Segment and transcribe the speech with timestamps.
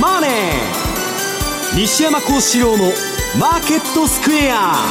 [0.00, 0.30] マネー」
[1.76, 4.86] 西山孝四郎の「マーケットスクエア」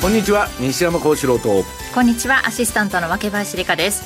[0.00, 1.64] こんにちは西山孝四郎と。
[1.94, 4.02] こんにちはアシスタントの若林理香です。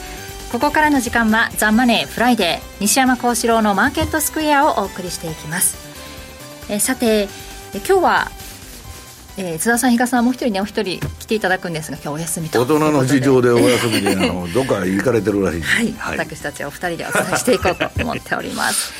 [0.51, 5.77] ここからの時間は「ザ・マネーフライデー西山孝四郎のマーケットスクエアをお送りしていきます。
[6.69, 7.29] えさて
[7.75, 8.31] 今日は
[9.37, 12.61] えー、津田さん、比嘉さん、もう一人ね、お一人来ていただくんですが、今日お休みと。
[12.61, 15.63] 大人の事情でお休みで、 あのどっか行かれてるらしい。
[15.63, 18.93] はい、はい、私たちはお二人でお伝えしていこうと思っております。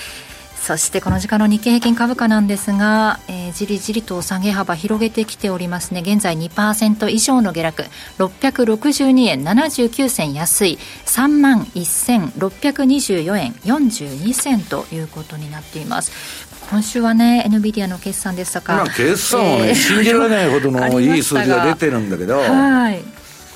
[0.63, 6.03] そしてこの時間の日経平均株価なんですが、えー、じりじりと下げ幅広げてきておりますね。
[6.03, 7.85] 現在2%以上の下落。
[8.19, 10.79] 662円79銭安い。
[11.05, 23.05] 3万1624円42銭ということになっています今週はね NVIDIA の決算ですとか、まあ、決算はね、えー、信じられないほどの いい数字が出てるんだけどはい。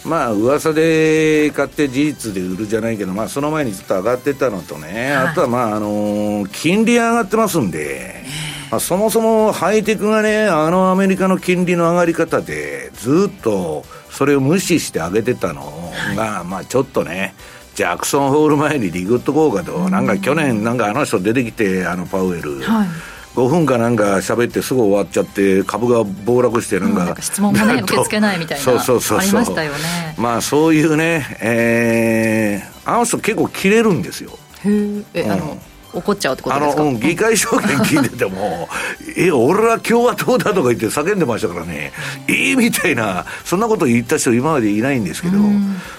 [0.04, 8.22] まあ噂で買って事実で売るじゃないけど、まあ、その前にずっと上がってたのとね、はい、あとは、まああの金利上がってますんで、
[8.70, 17.34] まあ、そもそもハイテクがね、あのアメリカの金利の上がり方で、ずっとそれを無視して上げてたのが、はい、まあちょっとね、
[17.74, 22.60] ジャクソンホール前にリグッド効果と、なんか去年、なんかあの人出てきて、あのパウエル。
[22.60, 22.88] はい
[23.36, 30.14] 5分かなんか喋ってすぐ終わっちゃって株が暴落してなんか,、なんか質問もね受け付けないみたいなそうそうそうありましたよね。
[30.18, 34.30] まあそういうねえー、あの人結構切れるんですよ。
[34.64, 34.70] へ
[35.14, 35.58] え、うん、あの
[35.92, 36.82] 怒っちゃうってことですか？
[36.82, 38.68] あの、議会証言聞いてても、
[39.16, 41.92] え、俺は共和党だとか言って叫んでましたからね、
[42.28, 45.38] ええみたいな、そんなこと言った人今までいないんですけど、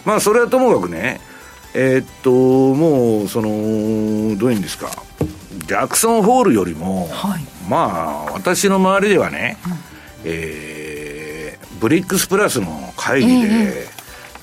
[0.05, 1.19] まあそれはともかくね、
[1.73, 2.29] えー、っと、
[2.75, 3.47] もう、その、
[4.37, 4.89] どういうんですか、
[5.57, 9.73] ジャクソンホールよりも、はい、まあ私の周りではね、うん、
[10.25, 13.87] えー、ブリックスプラスの会議で、え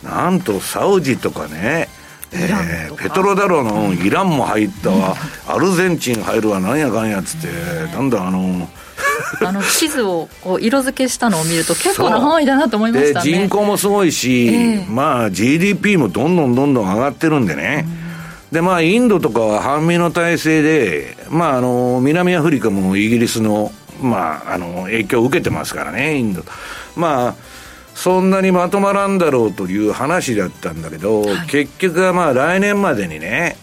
[0.03, 1.89] ー、なんとサウジとかね
[2.37, 5.15] えー、ペトロダロのイランも入ったわ、
[5.47, 7.47] アルゼンチン入るわなんやかんやっつって、
[7.95, 8.69] なんだあの
[9.41, 13.31] あの地図をこう色付けしたのを見ると結構な範囲だなと思いましたね。
[13.31, 18.04] 人口もすごいし、えー、まあ GDP もどんどんどんどん上がってるんでね、うん
[18.55, 26.45] で、まあ、インドとかは半身の体制で、まあ、あの、南アフリカもイギリスの、まあ、あの、影響を受けてますからね、インド。
[26.95, 27.35] まあ、
[27.97, 33.57] そんなにまとまらんだろうという話だったんだけど、はい、結局はまあ来年までにね、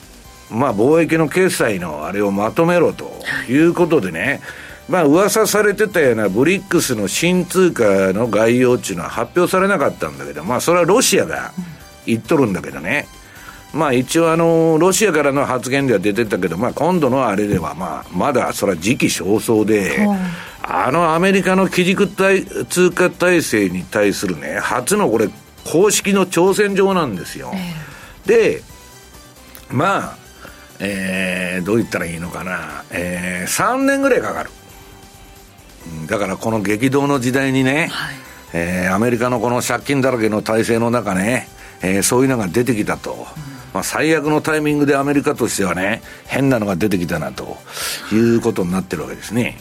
[0.49, 3.11] まあ貿易の決済のあれをまとめろと
[3.49, 4.41] いうことでね、
[4.87, 11.51] まあ噂されてたようなブリックスの新通貨の概要っていうのは発表されなかったんだけど、まあそれはロシアが
[12.05, 13.07] 言っとるんだけどね。
[13.73, 20.07] まあ一応あの、ロシアからの発言では出てたけど、まあ今度のあれではまあ、まだそれは時期尚早で、
[20.61, 25.29] あのアメリカの基軸通貨体制に対するね、初のこれ、
[25.63, 27.53] 公式の挑戦状なんですよ。
[28.25, 28.61] で、
[29.69, 30.17] まあ、
[30.79, 34.49] えー、どう言ったらいいのかな、えー、3年ぐらいかかる。
[36.07, 38.15] だからこの激動の時代にね、はい、
[38.53, 41.47] えー、アメリカのこの借金だらけの体制の中ね、
[41.81, 43.27] えー、そういうのが出てきたと。
[43.45, 47.57] うんまあ、最悪のタイミングでアメリカとしてはね、変なのが出てきたなと
[48.11, 49.57] いうことになってるわけですね。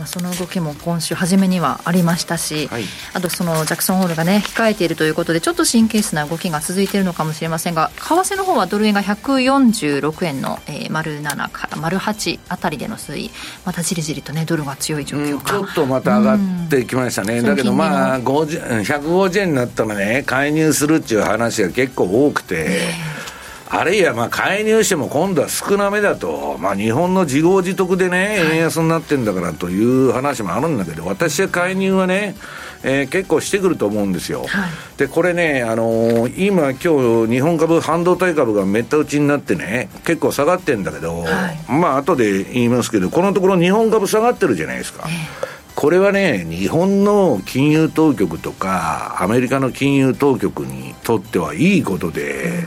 [0.00, 13.30] まあ、その動きも今週初めにはありましたし、はい、あとそのジャクソンホールがね控えているということでちょっと神経質な動きが続いているのかもしれませんが為替の方はドル円が146円の、えー、丸7から丸8あたりでの推移。
[13.66, 23.30] またじりじりとねドルが強い状況が、うん、ちょっとまた上がってきましたね、だけどまあ150円になったらね介入するっていう話が結構多くて、えー
[23.72, 32.34] あるいはまあ介入しても今度は少なめだと、まあ、日本の自業自得でね、円安になってんだからという話もあるんだけど、私は介入はね、
[32.82, 34.44] えー、結構してくると思うんですよ。
[34.44, 45.06] はい、で、これね、あのー、今、今日日本株、半導体株がめった打ちになってね、結構下がってんだけど、はい、まあ後で言いますけど、このところ日本株下がってるじゃないですか。
[45.06, 45.50] えー
[45.80, 52.66] これはね、日本の金融当局とか、アメリカの金融当局にとってはいいことで、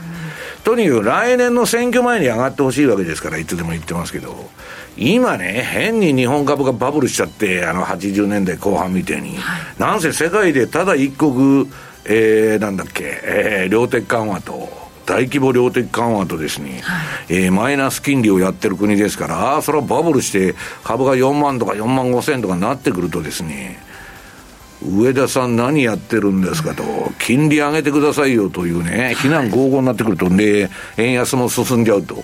[0.64, 4.50] とにかく来年の選挙前に上がってほしいわけですから、いつでも言ってますけど、
[4.96, 11.68] 今ね、変に日本株がバブルしちゃって、あの80年代後半みたいに、はい、なんせ世界でただ一国、
[12.06, 23.83] えー、なんだっけ、えー、量的緩和と、大規模量的緩和とですね、はい、えー、マイナス金利をやってる国ですから、ああ、それはバブルして株が4万とか4万5千とかなってくるとですね、
[24.84, 26.82] 上田さん何やってるんですかと、
[27.18, 32.22] 金利上げてくださいよというね、非難合々になってくると、で、円安も進んじゃうと。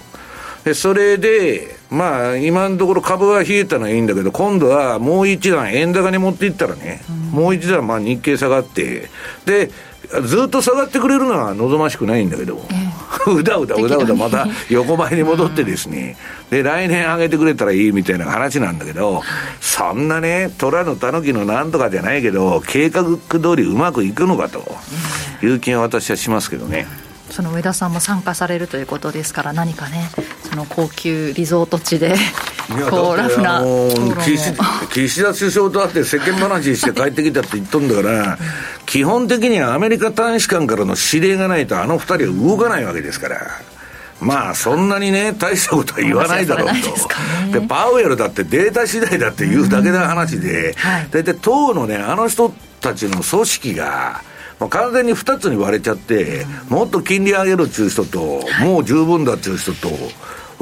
[0.65, 9.09] で、それで、まあ、今のところ株は冷えたのはいいんだけど、今度はもう一段円高に持っていったらね、うん、もう一段まあ日経下がって、
[9.47, 9.71] で、
[10.25, 12.61] ずっと下がってくれるのは望ましくないんだけど、
[13.33, 16.17] うだうだうだうだまた横ばいに戻ってですね、
[16.51, 19.23] で、来年上げてくれたらいいみたいな話なんだけど、
[19.61, 24.79] そんなね、虎の狸のなんとかじゃないけど、計画通りうまくいくのかと。
[25.43, 26.87] いう気が私はしますけどね。
[27.31, 30.11] その上田さんも参加されるということですから何かね
[30.51, 32.15] その高級リゾート地で
[32.91, 33.63] こうラフな
[34.93, 38.39] 岸田首相と会って世間話して帰ってきたって言っとんだから、
[38.87, 43.39] 基本的にはアメリカ大使館からの指令がないとあの二人は動かないわけですから。
[44.21, 46.69] まあそんなにね大したことは言わないだろう
[47.53, 50.75] と、で、パウエルだってデータ次第だって言うだけの話で、
[51.11, 52.53] 大体、党のねあの人
[52.83, 54.21] たちの組織が
[54.59, 59.89] もう完全に2つに割れちゃって、もっと金利上げるっていう人と、もう十分だっていう人と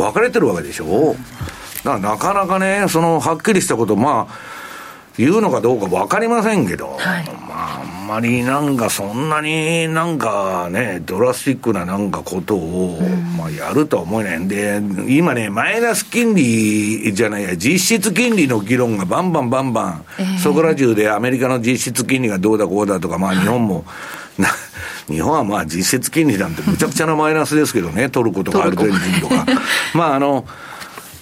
[0.02, 1.14] 分かれてるわけでしょ、
[1.84, 4.58] だからなかなかねそのはっきりしたことまあ
[5.18, 13.00] 言うのかどうか分かりませんけど、はい、まあ、あんまりなんかそんなになんかね、ドラスティックななんかことを、
[13.36, 14.40] まあやるとは思えない。
[14.40, 23.84] んで、今ね、マイナス金利じゃないや、実質金利の議論がバンバンバンバン、えー、そこら中でアメリカの実質金利がどうだこうだとか、まあ日本も、
[24.38, 24.48] な
[25.08, 29.46] 日本はまあ実質金利なんてむちゃくちゃなマイナスですけどね、 トルコとかアルゼンチンとか。
[29.94, 30.44] まああの、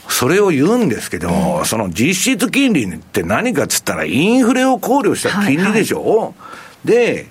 [0.09, 6.33] それを言うんですけど、その実質金利って何かっつったら、インフレを考慮した金利でしょ、はいは
[6.85, 7.27] い、で、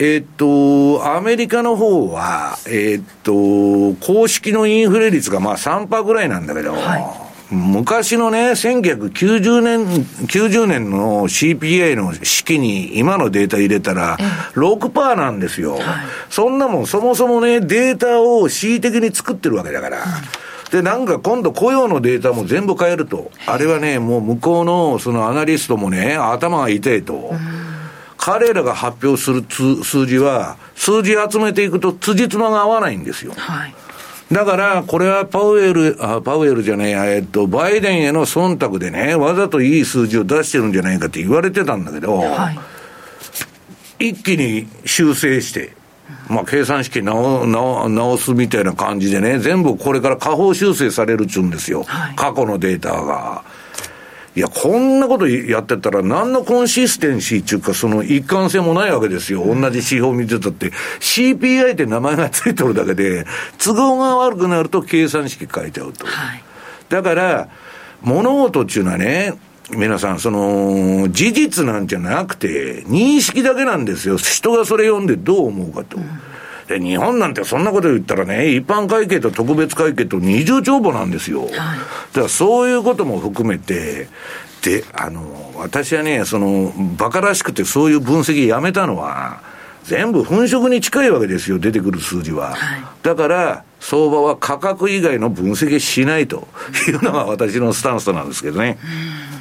[0.00, 14.18] えー、っと、アメリカの方は、えー、っと、公式のインフレ率がまあ3%ぐらいなんだけど、はい昔のね、1990年、90年の CPI の式に今のデータ入れたら、
[14.54, 15.82] 6%なんですよ、はい、
[16.28, 19.98] そんなもん、そもそもね、データを恣意的に作ってるわけだから。
[19.98, 20.04] うん
[20.70, 23.30] で、なんか今度雇用のデータも全部変えると。
[23.46, 27.32] あれはね、もう向こうのそのアナリストもね、頭が痛いと。
[28.18, 29.44] 彼らが発表する
[29.82, 33.32] 数字は、数字集めていくと辻褄が合わないんですよ。
[33.36, 33.74] はい。
[34.30, 42.52] だから、これはパウエル、あパウエルじゃないや、えっと、バイデンへの忖度でね、わざといい数字を出してるんじゃないかって言われてたんだけど、は
[43.98, 45.72] い、一気に修正して、
[46.28, 53.44] まあ、計算式直直直すみたいな感じでね、全部これから下方修正されるっちゅうんですよ、はい、過去のデータが。
[54.36, 59.44] いや、こんなことやってたら、何のコンシステンシーっていうか、その一貫性もないわけですよ。
[59.44, 60.70] 同じ指標見てたって。
[61.00, 63.26] CPI って名前がついてるだけで、
[63.58, 66.06] 都合が悪くなると計算式変えちゃうと。
[66.06, 66.42] はい、
[66.88, 67.48] だから、
[68.02, 69.34] 物事っていうのはね、
[69.70, 74.16] 皆さん、その、事実なんじゃなくて、認識だけなんですよ。
[74.16, 75.98] 人がそれ読んでどう思うかと。
[76.68, 81.42] で、日本なんてそんなこと言ったらね、一般会計と特別会計と二重帳簿なんですよ。
[81.42, 84.08] はい、だからそういうことも含めて、
[84.62, 89.40] で、あの、私はね、その、馬鹿らしくてそういう分析やめたのは、
[89.84, 92.54] 全部粉飾に近いわけですよ、出てくる数字は。
[92.54, 96.48] はい、だから、相場は価格以外の分析しないと
[96.88, 98.78] いうのが私のスタンスなんですけどね。
[99.32, 99.37] うん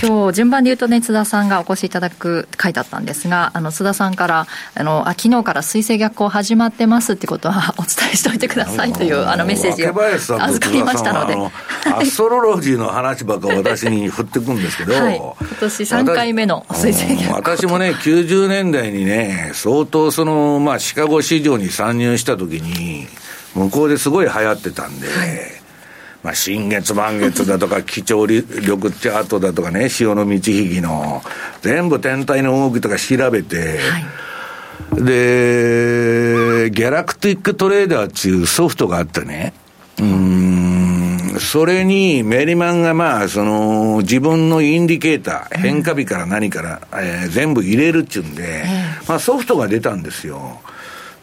[0.00, 9.94] 今日順番で言うとね津田さんがお越しいただく回だったんですがあの津田さんからあのあ昨日から水星逆行始まってますってことは お伝えしておいてくださいというあのメッセージを
[10.42, 11.36] 預かりましたので。
[11.84, 23.08] アストロロジーの話ばっか私に振ってくんですけど、はい、今年3回目の水星逆行私もね90年代にね相当そのまあシカゴ市場に参入した時に
[23.54, 25.61] 向こうですごい流行ってたんで、はい
[26.22, 31.22] まあ、新月満月だとか、 基調力チャートだとかね、潮の満ち引きの、
[31.62, 33.98] 全部天体の動きとか調べて、は
[34.98, 39.52] い、で、ギャラクティックトレーダーっていうソフトがあってね、
[39.98, 48.64] うん、それにメリマンがまあ、その、自分のインディケーター、変化日から何から、えー、全部入れるっちゅうんで、
[49.08, 50.60] まあソフトが出たんですよ。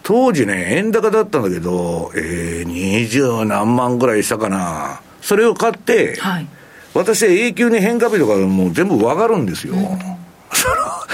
[0.09, 5.01] 当時ね、円高だったんだけど、えー、二十何万ぐらいしたかな。
[5.21, 6.47] それを買って、はい、
[6.95, 9.75] 私は永久に変化日とかもう全部わかるんですよ。
[9.75, 9.95] うん、その、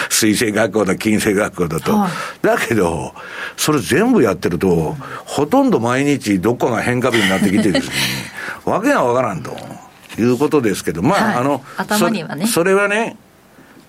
[0.09, 1.91] 水星学校だ、金星学校だと。
[1.91, 2.11] はい、
[2.41, 3.13] だけど、
[3.57, 7.93] それ全部やってると、うん、ほとんど毎日どっかが変化日になってきてですね、
[8.63, 9.57] わけがわからんと
[10.17, 12.53] いうことですけど、まあ、はい、あの、頭にはねそ。
[12.53, 13.17] それはね、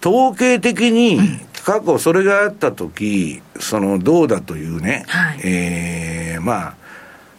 [0.05, 1.21] 統計的に
[1.67, 6.75] 過去それがあった時、そのどうだというね、はい、えー、まあ、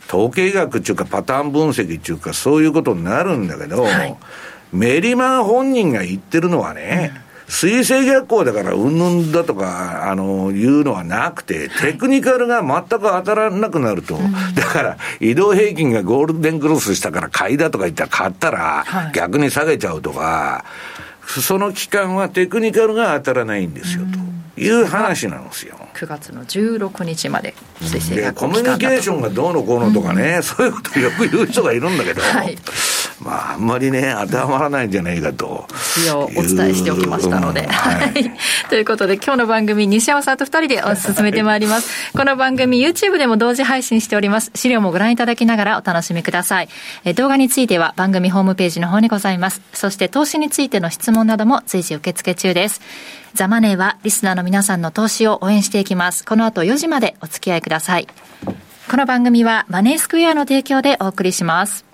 [0.10, 4.18] 統計学っていうかパターン分析っていうかそういうことになるんだけど、はい、
[4.74, 7.14] メリマン本人が言ってるのはね、
[7.48, 14.18] うん、水星逆行だからうんぬんだとか、あの、いうのはなくて、テクニカルが全く当たらなくなると。
[14.18, 20.66] うん、だから、移動平均がゴールデンクロスしたから買いだとか言ったら買ったら、逆に下げちゃうとか、
[21.28, 24.06] その期間はテクニカルが当たらないんですよ、
[24.56, 25.77] という話なんですよ。
[25.98, 32.56] 9月の16日まで推薦がコミュニケーションがどうのこうのとかね、うん、そういうことよく言う人がいるんだけど、 はい、
[33.20, 35.68] まあ、あんまりね、当てはまらないんじゃないかと。
[35.98, 37.62] 一応お伝えしておきましたので。
[37.62, 38.32] うん、はい。
[38.70, 42.12] ということで、今日の番組、西山さんと二人で進めてまいります。
[42.14, 44.52] この番組、YouTube でも同時配信しております。
[44.54, 46.70] 資料もご覧いただきながらお楽しみください。
[47.06, 49.62] え動画については番組ホームページの方にございます。
[49.74, 52.82] そして、投資についての質問なども随時受付中です。
[53.38, 56.26] ザマネーはリスナーの皆さんの投資を応援していきます。
[56.26, 58.08] この後4時までお付き合いください。
[58.90, 61.86] この番組はマネースクエアの提供でお送りします。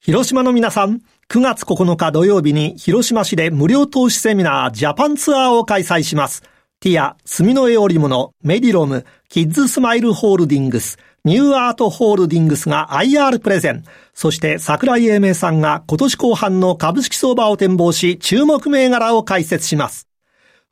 [0.00, 6.42] 広島の皆さん、9月9日土曜日に広島市で無料投資セミナージャパンツアーを開催します。
[6.80, 13.84] ティア、墨の絵織物、メディロム、キッズスマイルホールディングス、ニューアートホールディングスが IR プレゼン。
[14.12, 20.08] そして桜井英明さんが今年後半の株式相場を展望し注目銘柄を解説します。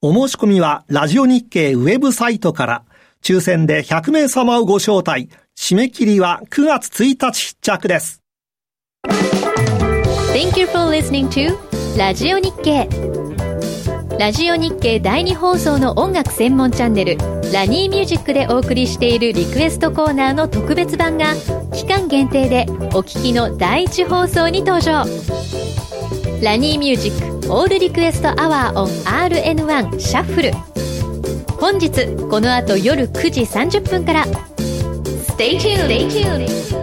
[0.03, 2.85] お申し込みはラジオ日経ウェブサイトから、
[3.23, 5.29] 抽選で100名様をご招待。
[5.59, 8.23] 締め切りは9月1日必着です。
[10.33, 11.55] Thank you for listening to
[11.99, 12.89] ラジオ日経。
[14.19, 17.19] ラジオ日経第2放送の音楽専門チャンネル
[17.53, 21.35] ラニーミュージックでお送りしているリクエストコーナーの特別版が
[21.75, 25.05] 期間限定でお聴きの第1放送に登場
[26.43, 30.53] ラニーミュージックオールリクエストアワーオン RN1 シャッフル
[31.59, 31.91] 本日
[32.29, 34.25] この後夜9時30分から
[35.37, 35.87] Stay tuned!
[35.87, 36.81] Stay tuned.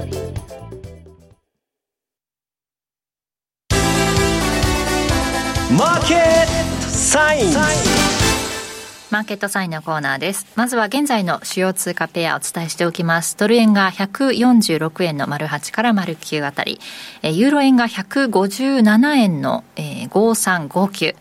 [5.76, 6.46] マーケッ
[6.84, 8.07] トサイン
[9.18, 10.46] マーケットサインのコーナーです。
[10.56, 13.36] まずは現在の主要通貨ペアをお伝えしておきます。
[13.36, 16.80] ドル円が146円の丸8から丸9あたり、
[17.24, 21.16] ユーロ円が157円の5359、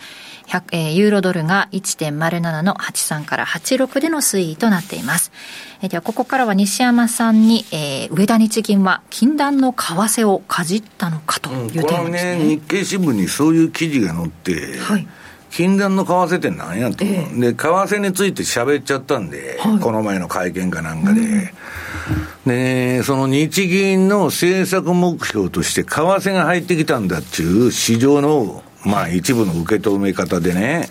[0.72, 5.32] えー、ユーロドルが1.07の83から86での推移となっています。
[5.80, 12.32] えー、ではここからは西山さんに、えー、上田日銀は禁断の為替をかじったのかというテーマですね。
[12.32, 15.08] うん、これね日経新聞にそういう記事が載って、はい
[15.56, 30.90] 禁断の為替って何やと、えー、で為替について喋っちゃったんで、はい、この前の会見かなんかで、うん、でその日銀の政策目標として、為替が入ってきたんだっていう市場のまあ一部の受け止め方でね、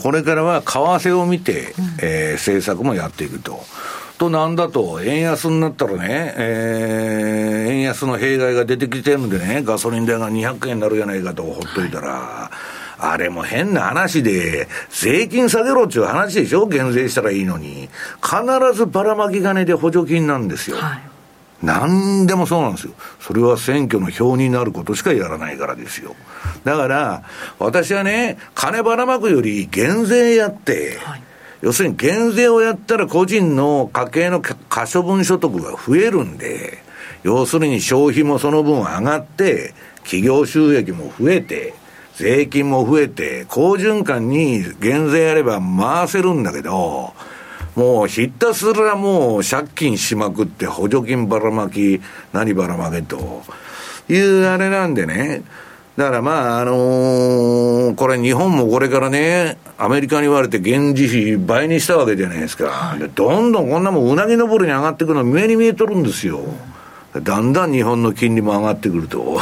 [0.00, 3.64] これからは為替を見て、えー、政策もやっていくと。
[4.16, 12.10] と、なんだと、円安になったらね、えー、円安の弊害が出てきてるんでね、ガソリン代が200円になるじゃないかと、ほっといたら。
[12.12, 12.73] はい
[13.12, 16.66] あれも変な話で、税金下げろっていう話でしょ？
[16.66, 17.88] 減税したらいいのに。
[18.22, 20.76] 必ずばらまき金で補助金なんですよ。
[20.76, 21.00] はい
[21.62, 22.92] 何でもそうなんですよ。
[23.20, 26.14] それは選挙の票になることしかやらないからですよ。
[26.64, 27.22] だから、
[27.58, 31.22] 私はね、金ばらまくより減税やって、はい、
[31.62, 36.82] 要するに減税をやったら個人の家計の可処分所得が増えるんで、
[37.22, 41.72] 要するに消費もその分上がって、企業収益も増えて、
[42.16, 47.12] 税金も増えて、好循環に減税やれば回せるんだけど、
[47.74, 52.00] もうひたすらもう借金しまくって補助金ばらまき、
[52.32, 53.42] 何ばらまけと
[54.08, 55.42] いうあれなんでね、
[55.96, 62.66] だからまあ、あのー、これ日本もこれからね、アメリカに言われて現地費倍にしたわけじゃないですか。
[62.66, 66.40] はい、どんどんこんなもんうなぎ登りに上がっていくの目に見えとるんですよ。
[67.14, 69.40] だんだん日本の金利も上がってくると。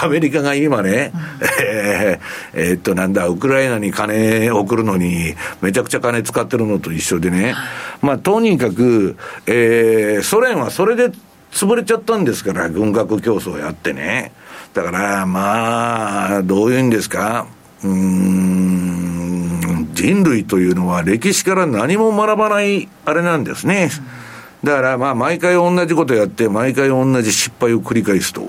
[0.00, 1.12] アメリカが今ね、
[1.62, 7.54] えー、えー、っと、なんだ、ウクライナに金送るのに、めちゃくちゃ金使ってるのと一緒でね、
[8.00, 11.10] まあ、とにかく、えー、ソ連はそれで
[11.52, 14.32] 潰れちゃったんですから、軍拡競争やってね。
[14.74, 17.46] だから、まあ、どういうんですか、
[17.82, 23.90] うん、人類というのは歴史から何も学ばないあれなんですね。
[24.22, 24.27] うん
[24.64, 28.42] だからまあ毎回同じことやって、毎回同じ失敗を繰り返すと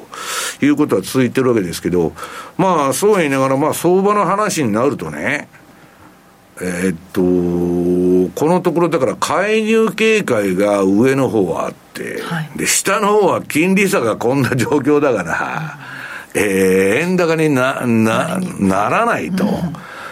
[0.61, 2.13] いうことは続いてるわけですけど、
[2.57, 5.47] まあそう言いながら、まあ相場の話になるとね、
[6.61, 15.77] えー、っと、このところだから介入警戒が上の方はあって、はい、で、下の方は金利差がこんな状況だから、
[16.33, 19.45] えー、円高にな、な、ならないと。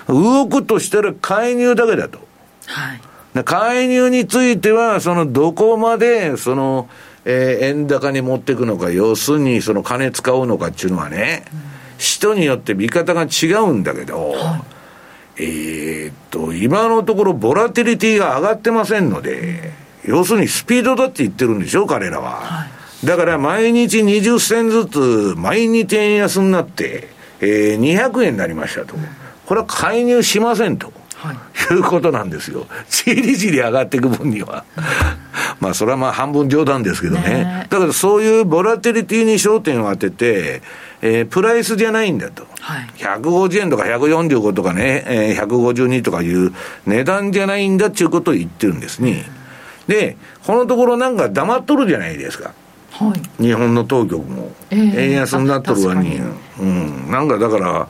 [0.07, 2.19] うん、動くとしたら介入だけだと。
[2.67, 3.01] はい
[3.43, 6.89] 介入については、そのどこまで、その、
[7.25, 11.59] えー、円高に持っていくのか、要するにその金使うのかっていうのはね、うん、
[11.97, 14.63] 人によって見方が違うんだけど、は
[15.37, 19.73] い、えー、っと、今のところボラティリティが上がってませんので、
[20.05, 22.39] 要するにスピードだって言ってるんでしょ、彼らは。
[22.41, 22.65] は
[23.03, 27.09] い、だから毎日20銭ずつ、毎日円安になって、
[27.41, 28.95] えー、200円になりましたと。
[29.45, 30.91] これは介入しませんと。
[31.17, 32.67] はい、 いうことなんですよ。
[32.89, 34.63] じりじり上がっていく分には。
[35.59, 37.21] まあ、それはまあ半分冗談ですけどね。
[37.21, 40.61] ねだからそういうボラテリティに焦点を当てて、
[41.01, 42.45] えー、プライスじゃないんだと。
[42.59, 46.53] はい、150円とか145とかね、えー、152とかいう
[46.85, 49.25] 値段じゃないんだっていうことを言ってるんですね。
[49.87, 52.51] で、このところなんか黙っとるじゃないですか。
[52.91, 56.19] はい、日本の当局も、えー、円安になっとるわに、
[56.59, 57.87] うん、なんかだから、あの、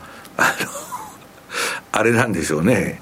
[1.91, 3.01] あれなんでしょうね。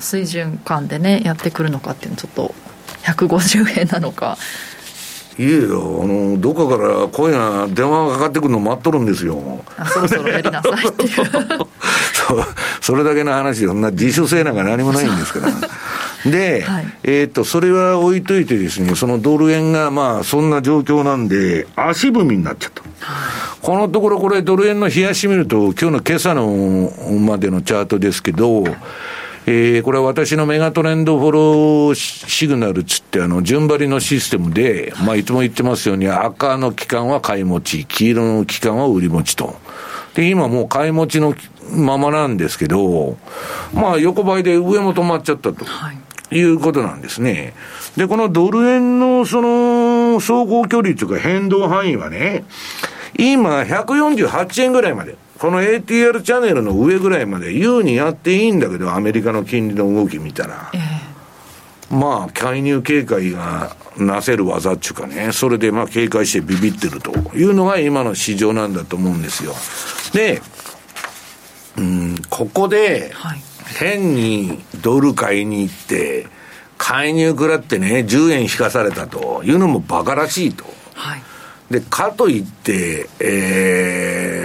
[0.00, 2.54] 水準感でね、やってくるのかっていうのちょっと、
[3.04, 4.36] 150円なのか。
[5.38, 9.62] いえよ、あの、どっかから今夜電話がかかってくるの待っとるんですよ。
[9.86, 11.08] そろそろやりなさいっていう。
[12.12, 12.44] そ
[12.80, 15.52] それだけの話、そんな自主性なんか何もないんですから。
[16.28, 22.82] で、はい、えっと、それは置いといてですね、そのドル円がまあ、そんな状況なんで、足踏みになっちゃった。
[23.62, 28.64] このところ、これ、ドル円の冷やし見ると、今日の今朝のまでのチャートですけど、
[29.50, 39.56] えー、これは私のメガトレンドフォローシグナルつって、あの、順張りのシステムで、まあ、いつも言ってますように、赤の期間は買い持ち、黄色の期間は売り持ちと。
[40.12, 41.34] で、今もう買い持ちの
[41.72, 43.16] ままなんですけど、
[43.72, 45.64] まあ、横ばいで上も止まっちゃったと。
[46.30, 47.54] いうことなんですね。
[47.96, 52.44] で、このドル円のその、走行距離というか変動範囲はね、
[53.18, 55.16] 今148円ぐらいまで。
[55.38, 60.70] この ATR チャンネルの上ぐらいまで優にやっていいんだけど、アメリカの金利の動き見たら。
[60.74, 69.54] えー、まあ、介入警戒がなせる技っていうかね、それでまあ警戒してビビってるというのが今の市場なんだと思うんですよ。
[70.12, 70.42] で、
[71.76, 73.12] うん、ここで、
[73.78, 76.26] 変にドル買いに行って、
[76.78, 80.64] 介入食らってね、10円引かされたというのも馬鹿らしいと。
[80.94, 81.22] はい
[81.70, 84.37] で、かといって、えー、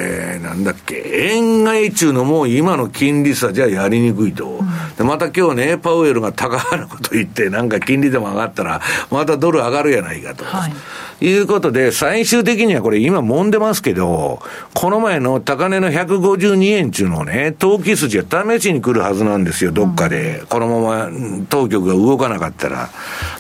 [0.54, 4.63] なんだっけ、円買い中のもう今の金利差じゃやりにくいと。
[4.94, 10.46] うん、で、また今日ね、パウエルが高派なこと言って、なんか金利でも上がったら、またドル上がるやないかと。
[10.46, 10.74] はい
[11.22, 14.42] いうことで、最終的にはこれ今揉んでますけど、
[14.74, 18.26] この前の高値の152円っていうのをね、投機筋が
[18.60, 20.40] 試しに来るはずなんですよ、どっかで。
[20.40, 21.10] うん、このまま
[21.50, 22.90] 当局が動かなかったら。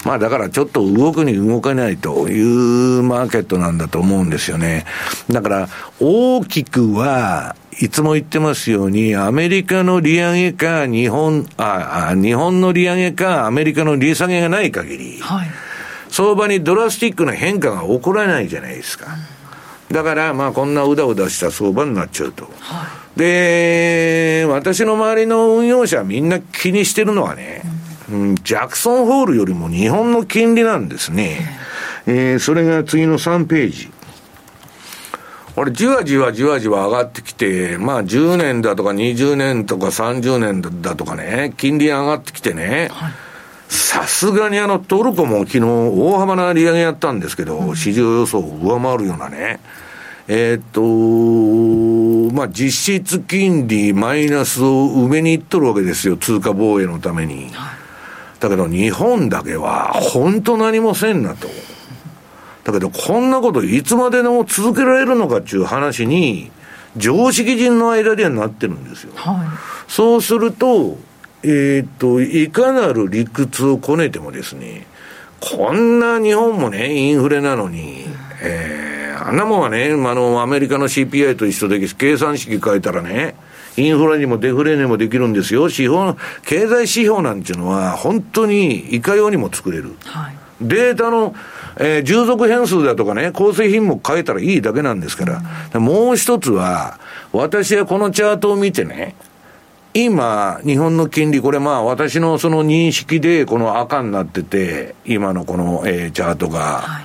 [0.05, 4.85] まあだからちょっと動くに動かないというマーケットなんだと思うんですよね。
[5.29, 15.47] だから大きくは、いつも言ってますように、アメリカの利上げか、日本、あ、あ日本の利上げか、アメリカの利下げがない限り、はい
[16.13, 19.07] 相場にドラスティックな変化が起こらないじゃないですか。
[19.91, 22.43] だから、まあ、こんなうだうだした相場になっちゃうと。
[22.59, 27.63] はい、で、私の周りの運用者みんな気にしてるのはね、
[28.11, 31.39] うん、ジャクソンホールよりも日本の金利なんですね。
[32.05, 33.91] えー、それが次の3ページ。
[35.55, 43.11] これ、じわじわじわじわ上がってきて、まあ、10年だとか20年とか30年だとかね、金利上がってきてね、はい
[43.73, 49.59] さすがにあのトルコも昨日大幅な利上げやったんですけど、うん、市場予想を上回るようなね、
[50.27, 57.51] えー、っと、まあ、実質金利マイナスを埋めにいっとるわけですよ、通貨防衛のために。
[58.39, 61.47] だけど日本だけは、本当何もせんなと。
[62.63, 66.51] だけど、こんなこといつまででも続けられるのかっていう話に、
[66.95, 69.13] 常識人の間ではなってるんですよ。
[69.15, 70.97] はい、そうすると、
[71.43, 74.87] えっ、と、いかなる理屈をこねてもですね、
[75.39, 78.05] こんな日本もね、インフレなのに、
[78.41, 83.35] えー、あんなもんはね、あの、アメリカの CPI と一緒で計算式変えたらね、
[83.75, 85.69] インフレにもデフレにもできるんですよ。
[85.69, 89.95] 資本、経済指標なんていうのは、本当にいかようにも作れる。
[90.05, 91.35] はい、データの、
[91.77, 95.41] えー、従属変数だとかね、構成品目変えたらいいだけなんですから。
[95.73, 96.99] うん、もう一つは、
[97.31, 99.15] 私はこのチャートを見てね、
[99.95, 107.03] 今、日本の金利、これまあ私のその認識でこの赤になってて、今のこの、えー、チャートが、はい、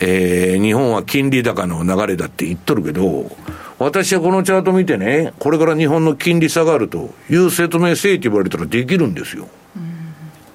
[0.00, 3.30] えー、日本は金利高の流れだって言っとるけど、
[3.78, 9.48] 私はこのチャート見てね、これから日本の金利下がるという説明せえって言われたらできるんですよ。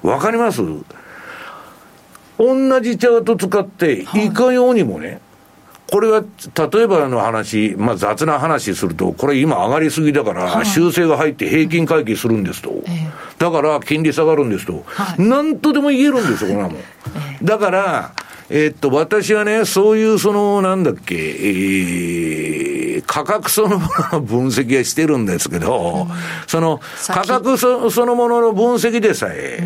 [0.04, 0.62] わかります？
[2.38, 4.30] 同じチャート使って、い。
[4.32, 5.20] かようにもね、
[5.90, 12.84] これは、例えばの話、まあ雑な話すると、これ今上がりすぎだから、修正が入って平均回帰するんですと。
[13.38, 14.84] だから金利下がるんですと。
[15.18, 16.78] なんとでも言えるんですよ、こんなもん。
[17.44, 18.12] だから、
[18.50, 26.08] えっと、私はね、そういうその、なんだっけ、えー、価格そのものの分析はしてるんですけど、
[26.48, 29.64] その、価格そそのものの分析でさえ、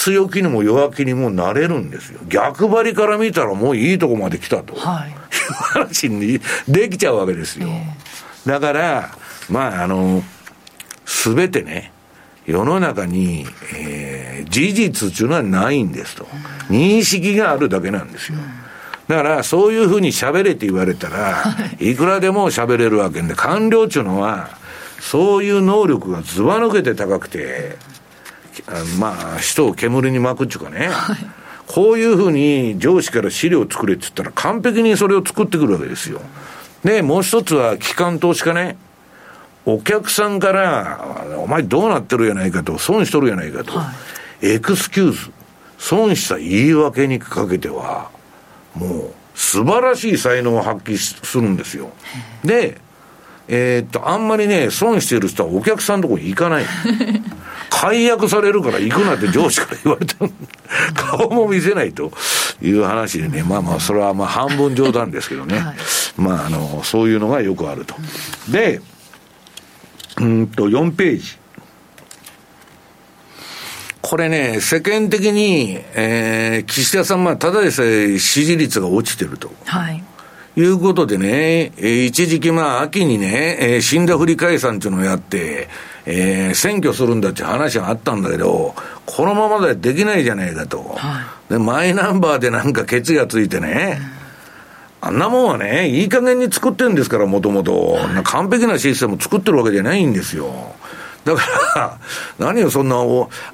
[0.00, 2.20] 強気にも弱気にもなれるんですよ。
[2.26, 5.16] 逆張りから見たらもういいとこまで来たと、はい、いう
[5.52, 7.68] 話にできちゃうわけですよ。
[7.68, 9.10] えー、だから、
[9.50, 10.22] まあ、あの、
[11.04, 11.92] すべてね、
[12.46, 13.44] 世の中に、
[13.76, 16.26] えー、事実っていうのはないんですと。
[16.70, 18.38] 認識があるだけなんですよ。
[19.06, 21.44] だから、そういうふうに喋れって言われたら、
[21.78, 24.48] いくらでも喋れるわけで、官僚っていうのは、
[24.98, 27.76] そういう能力がずば抜けて高くて、
[28.98, 31.16] まあ、人を煙に巻くっていうかね、はい、
[31.66, 36.20] こういうふうに上司から資料を作れって言ったら、完璧にそれを作ってくるわけですよ。
[36.84, 38.76] で、もう一つは、機関投資家ね。
[39.66, 41.04] お客さんから、
[41.36, 43.92] お前どうなってるやないかと、損しとるやないかと、は
[44.42, 45.30] い、エクスキューズ、
[45.78, 48.10] 損した言い訳にかけては、
[48.74, 51.90] もう、素晴らしい才能を発揮するんですよ。
[52.44, 52.78] で、
[53.48, 56.64] えー、っと、あんまりね、損してる人はお客さんのとこに行かない。
[57.70, 60.16] 解約されるから行くなって上司から言われた
[60.94, 62.12] 顔も見せないと
[62.60, 65.58] いう話でね、まあまあ、それはまあ半分冗談ですけどね。
[65.58, 65.76] はい、
[66.16, 67.94] まあ、あの、そういうのがよくあると。
[68.50, 68.80] で、
[70.18, 71.38] うんと、4ページ。
[74.02, 79.50] これね、世間的に、えー、岸田さん、まあ、ただでさえ支持率が落ちてると。
[79.64, 80.02] はい。
[80.56, 85.68] いうことでね、えー、一時期まあ、秋にね、えー、死んだふり解散っていうのをやって、
[86.06, 88.74] えー、選挙するんだって話があったんだけど、
[89.06, 90.94] このままではできないじゃないかと。
[90.96, 94.00] はい、で、マイナンバーでなんかケツがついてね、
[95.02, 97.98] うん、あんなもんはね、いい加減に作ってんですから、もともと。
[98.24, 100.74] 完璧なシステム作ってるわけじゃないんですよ。
[101.24, 101.42] だか
[101.74, 101.98] ら、
[102.38, 102.96] 何をそんな、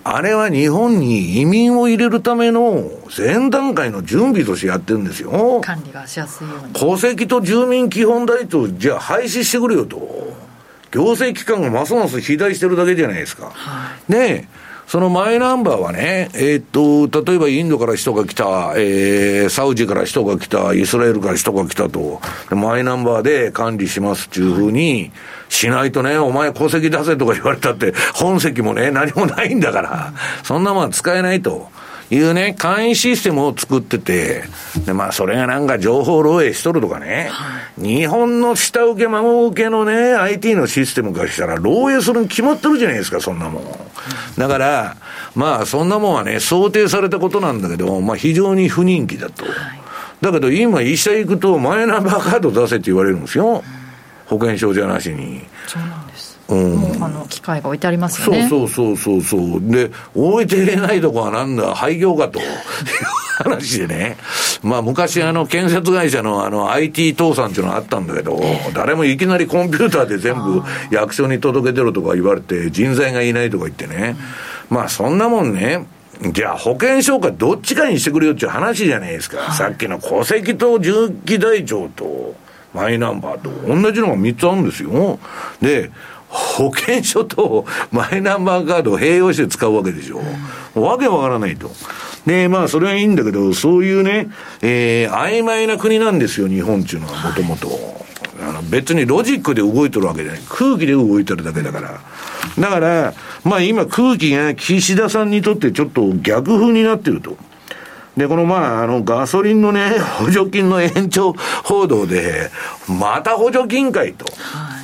[0.05, 5.61] あれは日本に移民を入れるための前段階の準備としてやってるんですよ。
[5.63, 6.73] 管理がしやすいように。
[6.73, 10.46] 戸籍と住民基本台と、じゃあ廃止してくれよと。
[10.97, 13.51] 行政機関がますます肥大してるだけじゃないですか。
[13.53, 14.49] はい、で、
[14.87, 25.11] そのマイナンバーはね、えー、っと、例えばインドから人が来た、えー、サウジから人が来た、イスラエルから人が来たと、マイナンバーで管理しますっていうふうに
[25.51, 31.69] しないとね、お前戸籍出せとか言われたって、本籍もね、何もないんだから、そんなもん使えないと。
[32.11, 34.45] いうね、簡易システムを作ってて、
[34.85, 37.31] で、まあ、それがなんか情報漏洩しとるとかね、
[37.77, 43.65] 日本の下請け、孫請けのね、IT のシステムからしたら、漏洩するに決まってるじゃないですか、そんなもん。
[44.39, 44.97] だから、
[45.35, 49.45] まあ、そんなもんはね、想定されたことなんだけど、まあ、非常に不人気だと。
[50.21, 53.63] だけど、今、医者行くと、マイナンバーカード出せって言われるんですよ。
[54.27, 55.45] 保険証じゃなしに。
[55.67, 56.36] そうなんです。
[56.49, 58.49] うん、あの機械が置いてありますよね。
[58.49, 59.61] そうそうそうそうそう。
[59.61, 62.47] で、置いていれないとこはなんだ、廃業かという
[63.43, 64.17] 話でね。
[64.63, 68.41] まあ昔あの建設会社のあの IT 倒産っていうのがあったんだけど、
[68.75, 74.17] 誰もいきなりコンピューターで全部役所に届けてるとか言われて、人材がいないとか言ってね。
[74.71, 75.87] まあそんなもんね。
[76.33, 79.39] じゃあ保険証かどっちかにしてくれよっていう話じゃないですか。
[79.39, 82.35] はい、さっきの戸籍と重機台帳と
[82.73, 85.19] マイナンバーと同じのが3つあるんですよ。
[85.61, 85.91] で、
[86.29, 90.21] 保険証とマイナンバーカードを併用して使うわけでしょ。
[90.75, 91.71] うわけわからないと。
[92.27, 94.29] で、まあ、それはいいんだけど、そういうね、
[94.63, 97.97] えー、曖昧な国なんですよ、日本っていうのは、もともと。
[98.39, 100.43] あの別にロジックで動いてるわけじゃない。
[100.49, 102.01] 空気で動いてるだけだから。
[102.59, 107.37] だから、まあ今空気が岸田さんにとってちょっと逆風になってると。
[108.17, 111.35] で、このまあ、あの、ガソリンのね、補助金の延長
[111.65, 112.51] 報道で、
[112.89, 114.27] また補助金かいと。
[114.43, 114.76] はい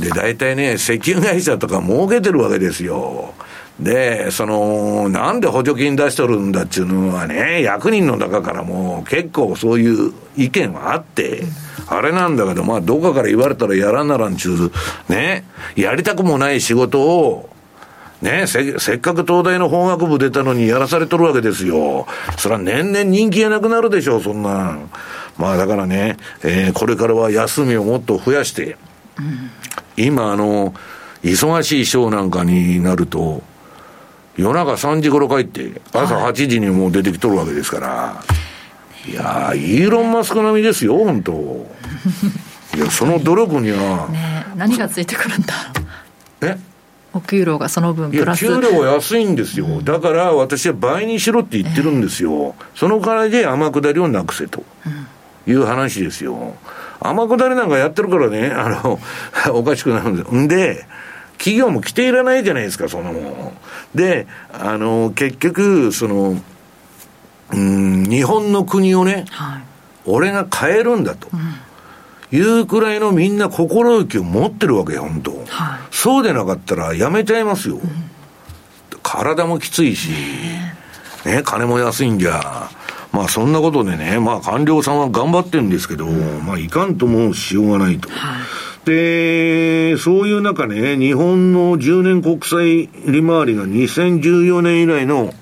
[0.00, 3.34] で、大体ね、石油会社とか儲けてるわけですよ。
[3.80, 11.44] で、その、なんで補助金出しとるんだっていうのはね、役人の中からも結構そういう意見はあって、
[11.86, 14.70] あれなんだけど、まあ、どっかから言われたらやらんならんちゅう、
[15.12, 15.44] ね、
[15.76, 17.48] やりたくもない仕事を、
[18.20, 22.06] ねせ、せっかく東大の法学部出たのにやらされとるわけですよ。
[22.36, 24.90] それは年々人気がなくなるでしょう、そんなん。
[25.38, 28.76] まあだからね、えー、これからは休みをもっと増やして、
[29.18, 29.50] うん
[29.96, 30.74] 今あの、
[31.22, 33.42] 忙しいショーなんかになると、
[34.36, 38.24] 夜中3時頃帰って、朝8時にもう出てきとるわけですから、
[39.06, 41.32] いやイーロン・マスク並みですよ、本当
[42.76, 44.08] いや、その努力には。
[44.10, 45.54] ね何がついてくるんだ？
[46.42, 46.56] え？
[47.12, 49.82] お給料がその分プラスいや、給料は安いんですよ。
[49.82, 52.30] だから私は倍にしろって言ってるんですよ。
[52.30, 54.62] えー、その代わりで天下りをなくせと
[55.46, 56.54] いう話ですよ。
[57.00, 58.98] 天下りなんかやってるからね、あの、
[59.52, 60.36] おかしくなるんで。
[60.36, 60.86] んで、
[61.38, 63.52] 企業も来ていらないじゃないですか、そのもん。
[63.94, 66.36] で、あの、結局、その、
[67.52, 69.62] うん、日本の国をね、はい、
[70.04, 71.28] 俺が変えるんだと。
[71.32, 71.54] うん
[72.32, 77.76] いうくらいのみんな心意気を持ってるわけよ、本当、はい、そうでなかったらやめちゃいますよ。
[77.76, 77.90] うん、
[79.02, 80.10] 体もきついし、
[81.24, 82.70] ね、金も安いんじゃ。
[83.12, 88.08] まあそんなことでね、まあ官僚さんは頑張ってるんですけど、まあいかんともしようがないと。
[88.84, 95.34] で、そういう中ね、日本の10年国債利回りが2014年以来の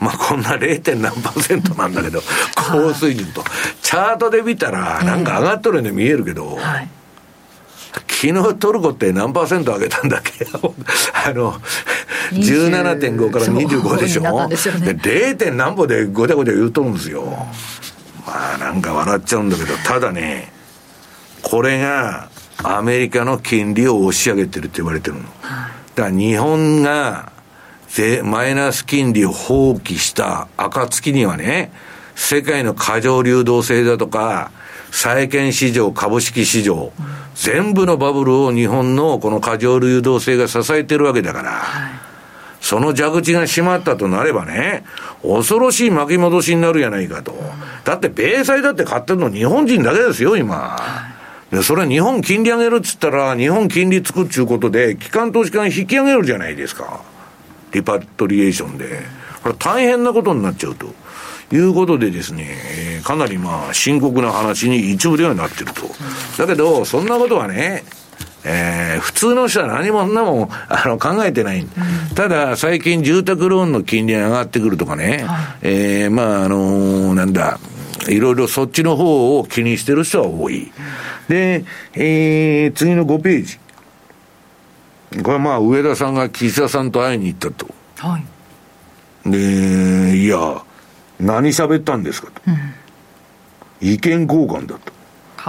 [0.00, 0.96] まあこんな 0.
[1.00, 2.20] 何パーセントなんだけど、
[2.54, 3.42] 高水準と。
[3.82, 6.88] チャートで見たら、なんか上がっとるように見えるけど、はい、
[8.08, 10.46] 昨日トルコって何パーセント上げたんだっけ？
[11.26, 11.54] あの、
[12.30, 14.22] 17.5から25でしょ？
[14.22, 15.52] で、0.
[15.52, 17.24] 何歩でごちゃごちゃ言うとるんですよ。
[18.26, 20.52] まあなんか笑っちゃうんだけど、ただね、
[21.42, 22.28] これが
[22.62, 25.22] アメリカの金利を押し上げてるって言われてるの。
[25.22, 27.32] だから日本が、
[28.24, 31.72] マイナス金利を放棄した暁にはね、
[32.14, 34.50] 世界の過剰流動性だとか、
[34.90, 41.92] 債券市場、株式市場、うん、全部のバブルを日本のこの過剰流動性が支えてるわけだから、はい、
[42.68, 44.84] その蛇口が閉まったとなればね、
[45.22, 47.32] 恐ろしい巻き戻しになるやないかと。
[47.32, 47.38] うん、
[47.82, 50.54] だって、米債だって買ってるの日本人だけですよ、今。
[50.54, 50.76] は
[51.14, 57.00] いで、それは日本金利上げるっつったら、日本金利つくっちゅうことで、機関投資家が引き上げるじゃないですか。
[57.72, 59.00] リパトリエーションで。
[59.42, 60.92] これ大変なことになっちゃうと。
[61.50, 65.88] いうことでですね、かなりまあ深刻な話に一部ではなってると。
[66.36, 67.84] だけど、そんなことはね、
[68.50, 71.68] えー、普通の人は何もなもあの考えてない、うん、
[72.14, 77.60] ただ、最近住宅ローンの金利が上がってくるとかね、はい、えー、まあ、あのー、なんだ、
[78.08, 80.72] いろいろそっちの方を気にしてる人は多い。
[81.28, 83.58] で、えー、次の5ページ。
[85.22, 87.68] これまあ、上田さんが岸田さんと会いに行ったと。
[87.96, 89.30] はい。
[89.30, 90.62] で、いや、
[91.20, 92.40] 何喋ったんですかと。
[92.46, 92.56] うん、
[93.86, 94.97] 意見交換だと。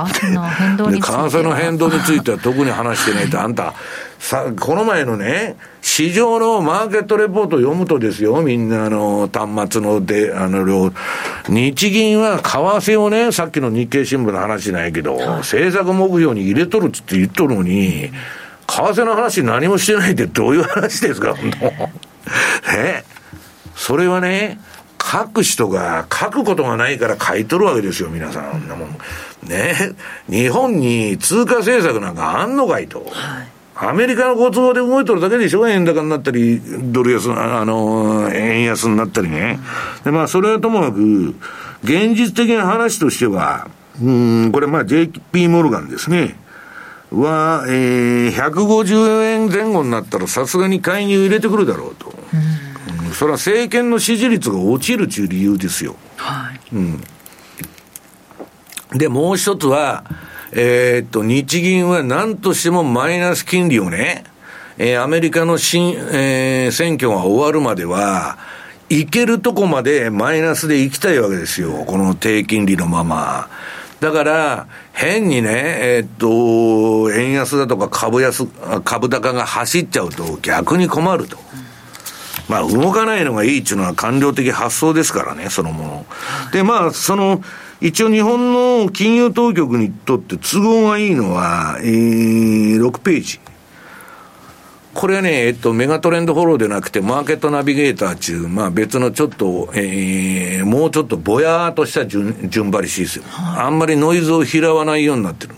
[0.05, 3.73] 為替の変動について為替の変動については特に話してないと、あんた、
[4.19, 10.91] さ、この前のね、市場のマーケットレポート読むとですよ、みんなあの、端末ので、あの、量、
[11.47, 18.11] 日銀は為替をね、さっきの日経新聞の話ないけど、はい、政策目標に入れとるっつって言っとるのに、
[18.67, 21.73] 為替の話何もしてないってどういう話ですか、本当。
[22.77, 23.03] え？
[23.75, 24.59] それはね、
[25.01, 28.59] 書く人が書くことがないから書いとるわけですよ、皆さん。
[28.59, 28.67] ん
[29.43, 29.75] ね
[30.29, 33.05] 日本に通貨政策なんかあんのかいと。
[33.09, 33.47] はい
[33.81, 36.59] アメリカのご都合で動いとるだけでしょ円高になったり、
[36.91, 39.57] ドル安、あの、円安になったりね。
[40.03, 41.33] で、まあ、それはともかく、
[41.85, 43.69] 現実的な話としては、
[44.03, 44.11] う
[44.47, 46.35] ん、これまあ JP モルガンですね。
[47.09, 52.09] は、えー、150円前後になったらさすがに介入入れてくるだろうと。
[52.09, 52.69] うん
[53.13, 55.95] それは政権の支持率が落ちるという理由ですよ。
[56.17, 56.59] はい。
[56.73, 57.03] うん。
[58.93, 60.03] で、もう一つは、
[60.51, 64.23] えー、っと、日銀は何としてもマイナス金利をね、
[64.77, 68.37] えー、アメリカの新、えー、選挙が終わるまでは、
[68.89, 71.83] いけるとこまでマイナスで行きたいわけですよ。
[71.85, 73.49] この低金利のまま。
[73.99, 78.47] だから、変にね、えー、っと、円安だとか株安、
[78.83, 81.37] 株高が走っちゃうと逆に困ると。
[82.47, 86.05] まあ、動かないのがいいっていうのは官僚的発想ですからね、そのもの。
[86.51, 87.43] で、まあ、その、
[87.81, 93.39] 一応日本の金融当局にとって都合がいいのは、えー、6ページ。
[94.93, 103.25] これはね、えっと、メガトレンドフォローでなくて、マーケットナビゲーター中、まあ別のちょっと、えー、もうちょっとぼやーっとした順順張りシステム。
[103.31, 105.55] あんまりノイズを拾わないようになってる。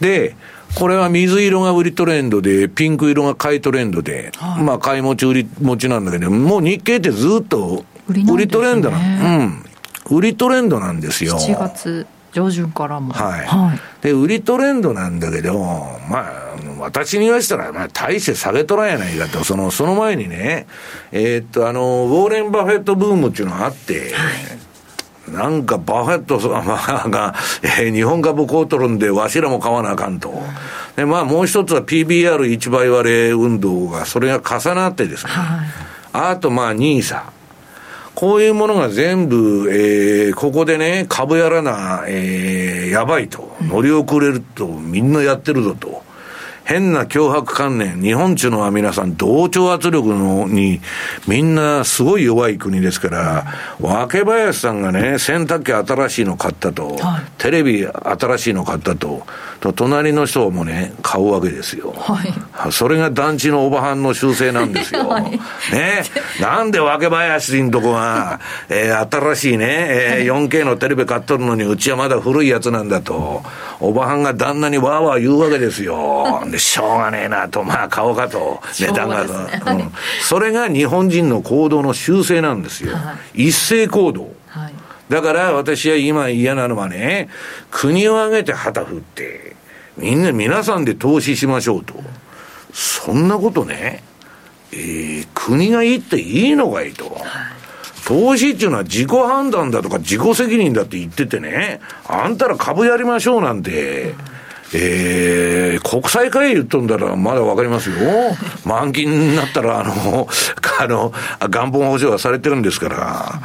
[0.00, 0.36] で、
[0.74, 9.71] これは水色が売りトレンドで、ピンク色が買いトレンドで、はい、まあ買い持ち売り持ちなんだけど、もう日経ってずっと売りトレンドな、ね、うん。
[10.10, 11.36] 売りトレンドなんですよ。
[11.38, 13.12] 7月上旬からも。
[13.12, 13.46] はい。
[13.46, 15.58] はい、で、売りトレンドなんだけど、
[16.08, 20.66] まあ、私に言わせたら、まあ、大して下げとらんやないかと、その、その前にね、
[21.12, 24.12] えー、っと、あの、ウォーレン・バフェットブームっていうのがあって、はい
[25.28, 26.38] なんかバフェット
[27.08, 30.42] が、えー、日本株買うとるんで、わしらも買わなあかんと。
[30.96, 35.30] で、まあもう一つは PBR1 倍割れ運動が、それが重なってですね。
[35.32, 37.22] はい、あとまあ NISA。
[38.22, 43.56] こういうものが全部、えー、ここでね、株やらな、えー、やばいと。
[43.62, 46.04] 乗り遅れると、みんなやってるぞと。
[46.62, 50.80] 変な脅迫観念、日本中のは皆さん同調圧力のに、
[51.26, 53.44] みんなすごい弱い国ですから、
[53.80, 59.26] 若林さんがね、洗濯機新しいの買ったと、はい、テレビ新しいの買ったと、
[59.62, 61.94] と隣の人もね、買うわけですよ。
[61.96, 62.20] は
[62.68, 65.06] い、それが団地のおばはんの習性なんですよ。
[65.08, 66.02] はい、ね。
[66.40, 73.44] なんで若林んとこが、えー、新しいね、えー、4K のテレビ買っとるのに、うちはまだ古いやつなんだと、
[73.78, 76.42] おばはんが旦那にわーわー言うわけですよ。
[76.50, 79.28] で、しょうがねえなと、まあ買おうかと、値段が、ね
[79.64, 79.92] うん。
[80.22, 82.96] それが日本人の行動の習性なんですよ。
[82.96, 84.41] はい、一斉行動。
[85.08, 87.28] はい、だから私は今嫌なのはね、
[87.70, 89.56] 国を挙げて旗振って、
[89.96, 91.94] みんな、皆さんで投資しましょうと。
[92.72, 94.02] そんなことね、
[94.72, 97.18] えー、国が言っていいのかいと。
[98.06, 104.14] 投資っていうのは自己判断だとか自己責任だって言っててね、あんたら株やりましょうなんて、
[104.74, 107.96] えー、国際会議言っとんだらまだわかりますよ。
[108.64, 110.26] 満金になったら、あの、
[110.80, 111.12] あの、
[111.48, 113.40] 元本保証はされてるんですから、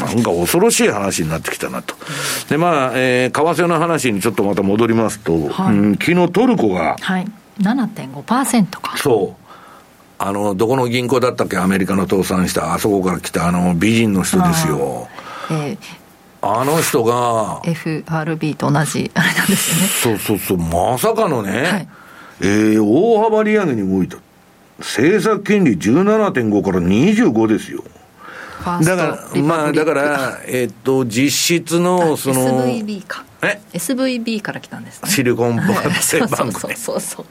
[0.00, 1.94] なんか恐ろしい話になってきたなと。
[2.48, 7.26] で、まあ、えー、為替の話にちょっとまた戻りますと、はい、うん、昨日トルコが、はい、
[7.60, 8.96] 7.5%か。
[8.96, 9.46] そう。
[10.18, 15.08] あの、どこの銀行だったっけ、アメリカの倒産した、あそこから来たあの美人の人ですよ。
[15.50, 15.78] えー、
[16.40, 17.60] あの人が。
[17.64, 20.18] FRB と同じ、あれなんですよね。
[20.18, 21.88] そうそうそう、まさかのね、はい、
[22.40, 24.16] えー、大幅利上げに動いた。
[24.78, 27.82] 政策金利17.5から25ですよ。
[28.82, 33.24] だから、まあ、だから、えっと、実質の、その、SVB か。
[33.42, 35.10] え ?SVB から来たんですね。
[35.10, 37.26] シリコンバレーバンク、 ね、そうそうそう。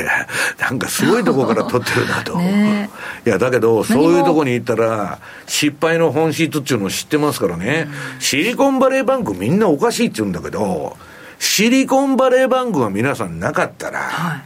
[0.00, 0.26] いや、
[0.58, 2.36] なんかすごいとこから取ってるなと。
[2.38, 2.90] ね、
[3.26, 10.96] いや、だけど、そういうとこに行ったら、失敗の本質っていうのを知ってますからね、うん、シリコンバレーバンクみんなおかしいって言うんだけど、
[11.38, 14.42] シリコンバレーバンクが皆さんなかったら、はい、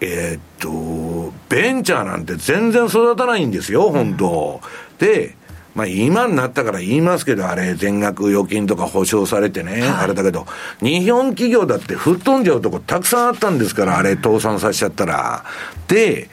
[0.00, 5.34] えー、っと、ベンチャーなんて全然育たないんですよ、本当、うん、で、
[5.74, 10.46] まあ今になったから言いますけど、あれ、全額預金とか保証されてね、はい、あれだけど、
[10.80, 15.44] 日本企業だって吹っ飛んじゃうとこたくさんあったんですから、あれ倒産させちゃったら。
[15.86, 16.30] で、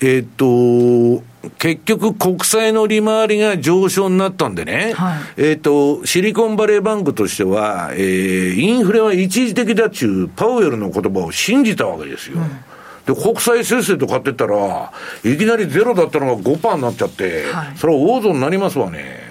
[0.00, 1.22] えー、っと、
[1.58, 12.38] 結局国債の利回りが上昇になったんでね、はい、えっ、と、シリコンバレーバンクとしては、えー、インフレは一時的だっちゅうパウエルの言葉を信じたわけですよ。
[12.38, 12.69] うん
[13.14, 14.92] で、国債せっせと買ってったら、
[15.24, 19.30] いきなりゼロだったのが5%になっちゃって、はい、それは大損になりますわね。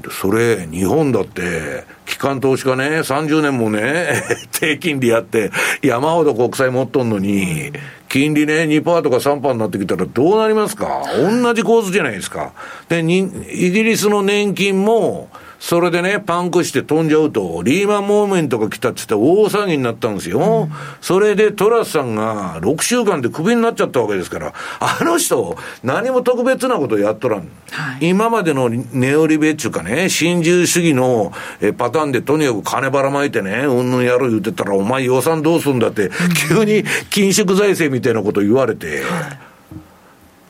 [0.00, 4.22] で、それ、日本だって、機関投資家ね、30年もね、
[4.58, 5.50] 低金利やって、
[5.82, 7.72] 山ほど国債持っとんのに、
[8.08, 11.02] 金利ね、2%とか3%になってきたらどうなりますか？
[11.16, 12.52] 同じ構図じゃないですか。
[12.88, 15.28] で、イギリスの年金も、
[15.62, 20.40] それでね、パンクして飛んじゃうと、リーマンモーメントが来たって言って大騒ぎになったんですよ。
[20.40, 27.48] うん、それでトラスさんが6週間でクビになっちゃったわけですから、あの人、何も特別なことやっとらん。
[27.70, 31.32] はい、今までのネオリベっていうかね、新自由主義の
[31.78, 36.10] パターンでとにかく金ばらまいてね、うんぬんやろう言ってたら、お前予算どうすんだって、
[36.50, 39.51] 急に緊縮財政みたいなこと言われて、はい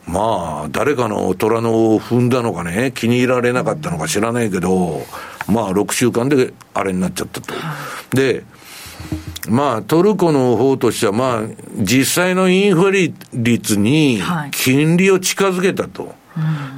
[0.07, 5.03] まあ、誰かの虎のを踏んだのかね、気に入られなかったのか知らないけど、
[5.47, 7.55] まあ、6週間であれになっちゃったと。
[8.11, 8.45] で、
[9.49, 11.43] まあ、トルコの方としては、まあ、
[11.77, 16.15] 実際のインフレ率に金利を近づけたと。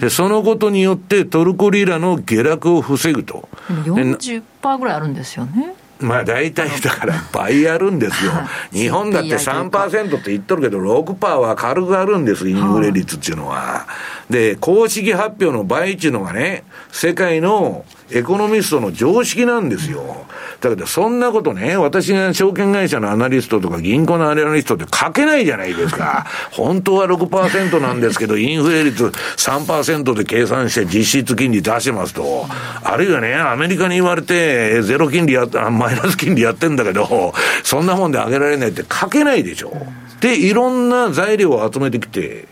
[0.01, 3.49] で、そのことによってトルコリラの下落を防ぐと。
[3.69, 5.75] 40%ぐらいあるんですよね。
[6.05, 8.33] まあ大体だから倍あるんですよ。
[8.73, 13.87] 日本だって3%って言っとるけど、6%は軽くあるんです、インフレ率っていうのは。
[14.29, 17.85] で、公式発表の倍っていうのがね、世界の
[18.15, 20.27] エコノミストの常識なんですよ。
[20.61, 26.25] だけど、そんなことね、私が証券会社のアナリストとか銀行のアナリストって書けないじゃないですか。
[26.53, 32.47] 本当は6%なんですけど、インフレ率3%で計算して実質金利出しますと。
[32.85, 39.73] あるいはね、アメリカに言われて、ゼロ金利や、マイナス金利やってんだけど、そんなもんで上げられないって書けないでしょ。
[40.21, 42.47] で、いろんな材料を集めてきて、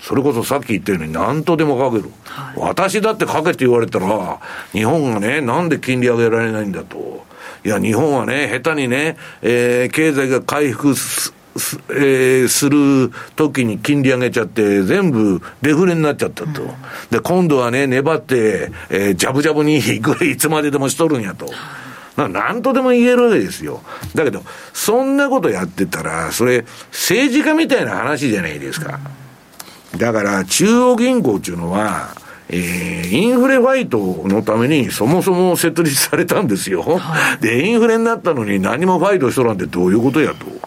[0.00, 4.40] それこそさっき言ったように何とでもかける、はい、私だってかけって言われたら、
[4.72, 7.26] 日本がね、なんで金利上げられないんだと。
[7.64, 11.34] いや、日本はね、下手にね、えー、経済が回復す、
[11.90, 16.62] えー、するときに金利上げちゃって、全部デフレになっちゃったと。
[16.62, 16.68] うん、
[17.10, 21.50] で、今度はね、粘って、えー、ジャブジャブにいくらいつまででもしとるんやと。
[22.16, 23.82] なんとでも言えるわけですよ。
[24.14, 28.98] だけど、そんなことやってたら、それ、政治家みたいな話じゃないですか。
[29.14, 29.19] うん
[29.96, 32.14] だから、中央銀行っていうのは、
[32.52, 36.82] えー、インフレファイトのためにそもそも設立されたんですよ。
[36.82, 40.60] はい、で、インフレになったのに何もファイトしとらんってどういうことやと。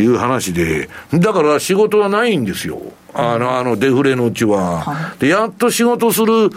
[0.00, 2.80] いう話で、だから仕事はないんですよ。
[3.12, 4.80] あの、あのデフレのうちは。
[4.80, 6.50] はい、で、やっと仕事する、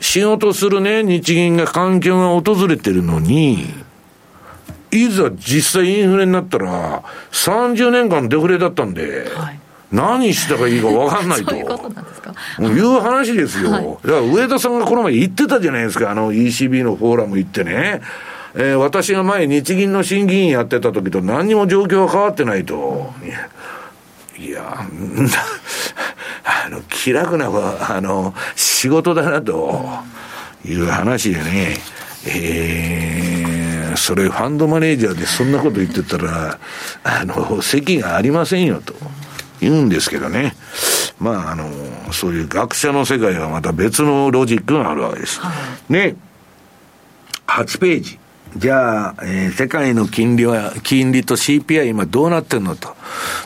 [0.00, 3.66] 仕事するね、日銀が環境が訪れてるのに、
[4.90, 7.02] いざ実際インフレになったら、
[7.32, 9.60] 30年間デフレだったんで、はい
[9.94, 11.50] 何したらいいか分かんないと。
[11.50, 12.34] そういうことなんですか？
[12.60, 13.70] いう話ですよ。
[13.70, 18.02] はい、だから上田さんがこの前言ってたじゃないですか、あの ECB のフォーラム行ってね。
[18.56, 23.12] えー、私が前日銀の審議員やってた時と何にも状況が変わってないと。
[24.38, 24.86] いや、
[26.44, 27.50] あの、気楽な、
[27.88, 29.84] あの、仕事だなと
[30.64, 31.76] いう話でね。
[32.26, 36.58] えー、それファンドマネージャーでそんなこと言ってたら、
[37.02, 38.94] あの、席がありませんよと
[39.60, 40.54] 言うんですけどね。
[41.18, 41.70] まあ、あの、
[42.12, 45.40] そういう学者の世界はまた別のロジックがあるわけです。
[45.40, 45.52] は
[45.90, 46.16] い、で、
[47.46, 48.18] 8ページ。
[48.56, 52.94] じゃあ、えー、世界の金利は、金利と CPI 今どうなってんのと。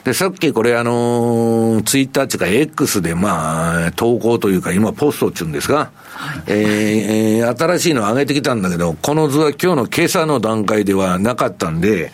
[0.04, 12.10] で、さっきこれあのー、ツイッターっていうか X でまあ、投稿というか今ポストっていうんですが、はい、えー、新しいのを上げてきたんだけど、この図は今日の今朝の段階ではなかったんで、うん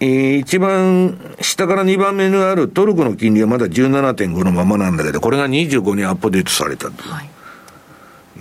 [0.00, 7.02] えー、一番下から2番目にあるトルコの金利はまだ17.5のままなんだけど、これが25にアップデートされたと。
[7.02, 7.30] はい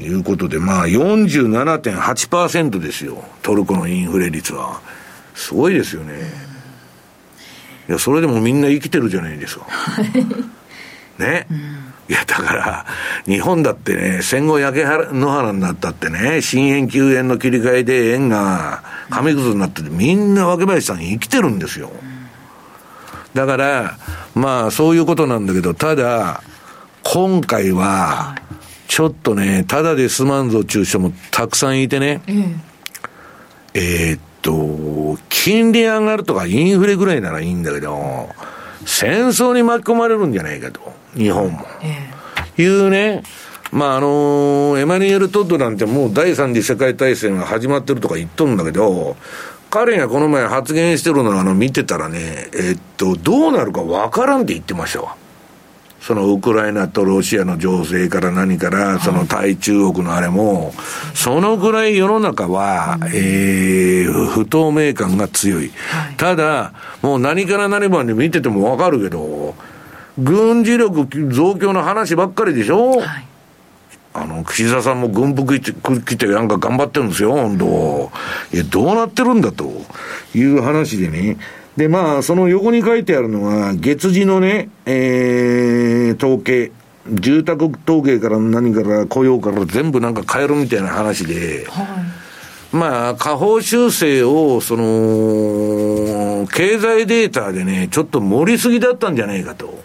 [0.01, 3.23] いうことで、まあ47.8%ですよ。
[3.41, 4.81] トルコのインフレ率は。
[5.35, 6.13] すごいですよね。
[7.87, 9.67] いや、それでもみんな生きてるじゃないですか。
[11.17, 11.47] ね。
[12.09, 12.85] いや、だから、
[13.27, 21.91] 日本だってね、戦後焼け野原になったってね、新円旧円の切り替えで円が紙くずになってて、みんな若林さん生きてるんですよ。
[23.35, 23.97] だから、
[24.33, 26.41] まあ、そういうことなんだけど、ただ、
[27.03, 28.35] 今回は、
[28.87, 32.59] ちょっとね、ただで済まんぞ中小もたくさんいてね、えー、
[33.75, 38.29] えー、っと、金利上がるとかインフレぐらいならいいんだけど、
[38.89, 40.81] 戦争に巻き込まれるんじゃないかと、
[41.15, 41.59] 日本も。
[41.83, 43.23] えー、いうね、
[43.71, 49.15] まあ、あのー、エマニュエル・トッドなんてもう第三次世界大戦が始まってるとか言っとるんだけど、
[49.69, 55.15] 彼がこの前発言してるのをあの見てたらね、えっと、どうなるかわからんって言ってましたわ。
[56.01, 60.73] そのウクライナとロシアの情勢から何から、その対中国のあれも、
[61.13, 65.71] そのぐらい世の中は、えー、不透明感が強い。
[66.17, 69.55] ただ、もう何から何まで見ててもわかるけど、
[70.17, 73.25] 軍事力増強の話ばっかりでしょ、はい
[74.13, 78.11] あの、岸田さんも軍服着てなんか頑張ってるんですよ、本当。
[78.51, 79.71] いや、どうなってるんだと
[80.33, 81.37] いう話でね。
[81.79, 86.73] で、まあ、その横に書いてあるのは、月次のね、えー、統計。
[87.09, 99.67] 住宅統計から何から雇用から全部なんか変えるみたいな話で、はい、まあ、下方修正を、その、経済データでね、ちょっと盛りすぎだったんじゃないかと。
[99.67, 99.79] うん。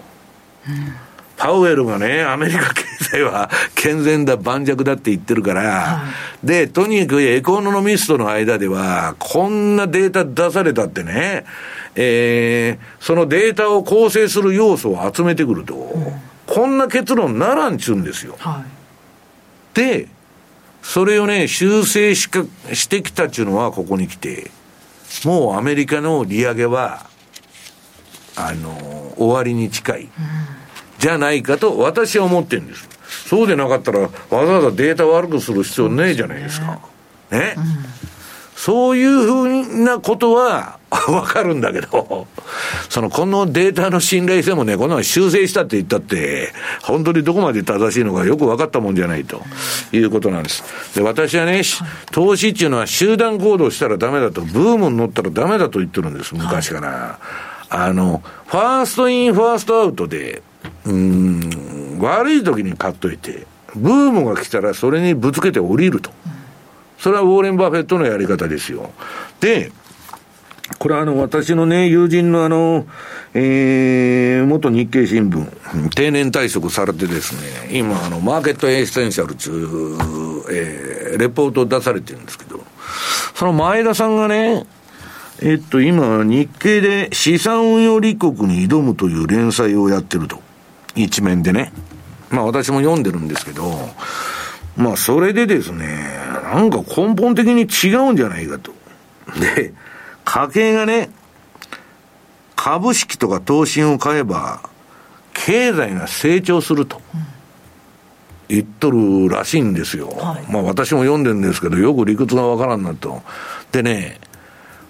[1.37, 6.03] パウエルがね、アメリカ経済は 健全だ、盤石だって言ってるから、は
[6.43, 11.45] い、で、とにかくエコノミストの間では、こんなデータ出されたってね、
[11.97, 16.13] えー、そのデータを構成する要素を集めてくると、うん、
[16.47, 18.37] こんな結論ならんちゅうんですよ。
[18.39, 18.65] は
[19.75, 20.09] い、で、
[20.83, 24.51] それをね、修正しかしてきたっちゅうのは、ここに来て、
[25.25, 27.07] もうアメリカの利上げは、
[28.37, 30.03] あの、終わりに近い。
[30.03, 30.11] うん
[31.05, 32.89] じゃないかと私は思ってるんです。
[33.29, 36.81] そうでなかったら、わざわざデータ悪くする必要ないじゃないですか。
[37.31, 37.55] ね。
[37.59, 37.65] うん、
[38.57, 40.79] そういうふうなことは
[41.09, 42.27] わかるんだけど、
[42.89, 49.43] その、このデータの信頼性もね、この修正したって言ったって、本当にどこまで正しいのかよく分かったもんじゃないと
[49.93, 50.63] いうことなんです。
[50.95, 51.63] で、私はね、
[52.13, 57.19] 投資っていうのは集団行動したらダメだと、ブームに乗ったらダメだと言ってるんです、昔から。
[57.69, 60.43] あの、 first in, first out で、
[60.87, 66.11] うん、悪い時に買っといて、ブームが来たらそれにぶつけて降りると。
[66.99, 68.91] それはウォーレン・バフェットのやり方ですよ。
[69.41, 69.73] で、
[70.79, 72.87] これはあの、私のね、友人のあの、
[73.35, 79.95] えー、元日経新聞、定年退職されてですね、今あの、マーケットエッセンシャルという、
[80.51, 82.65] えー、レポートを出されてるんですけど、
[83.35, 84.65] その前田さんがね、
[85.43, 90.41] えっと、今、日経で資産運用立国に挑むという連載をやってると。
[90.95, 91.73] 一面でね。
[92.31, 93.71] まあ私も読んでるんですけど、
[94.77, 95.87] まあそれでですね、
[96.45, 98.73] なんか根本的に違うんじゃないかと。
[99.39, 99.73] で、
[100.25, 101.11] 家計がね、
[102.57, 104.61] 株式とか投資を買えば、
[105.33, 107.01] 経済が成長すると。
[108.47, 110.09] 言っとるらしいんですよ。
[110.09, 113.23] はい、まあ私も読んでるんですけど、よく理屈がわからんなと。
[113.73, 114.21] でね、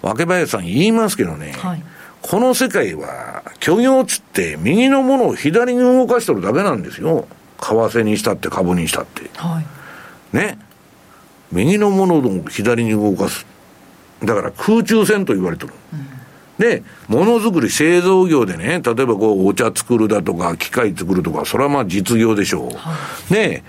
[0.01, 1.83] 若林さん言いますけどね、はい
[2.27, 7.27] この世界は、虚業つって右のものを左に動かしてるだけなんですよ。
[7.61, 9.29] 為替にしたって株にしたって。
[9.35, 9.61] は
[10.33, 10.57] い、ね。
[11.51, 13.45] 右のものを左に動かす。
[14.23, 15.73] だから空中戦と言われてる。
[15.93, 22.77] うん、で、ものづくり製造業でね、例えばこうお茶作るだとか、機械作るとか、それはまあ実業でしょう。
[22.77, 22.95] は
[23.29, 23.63] い、で、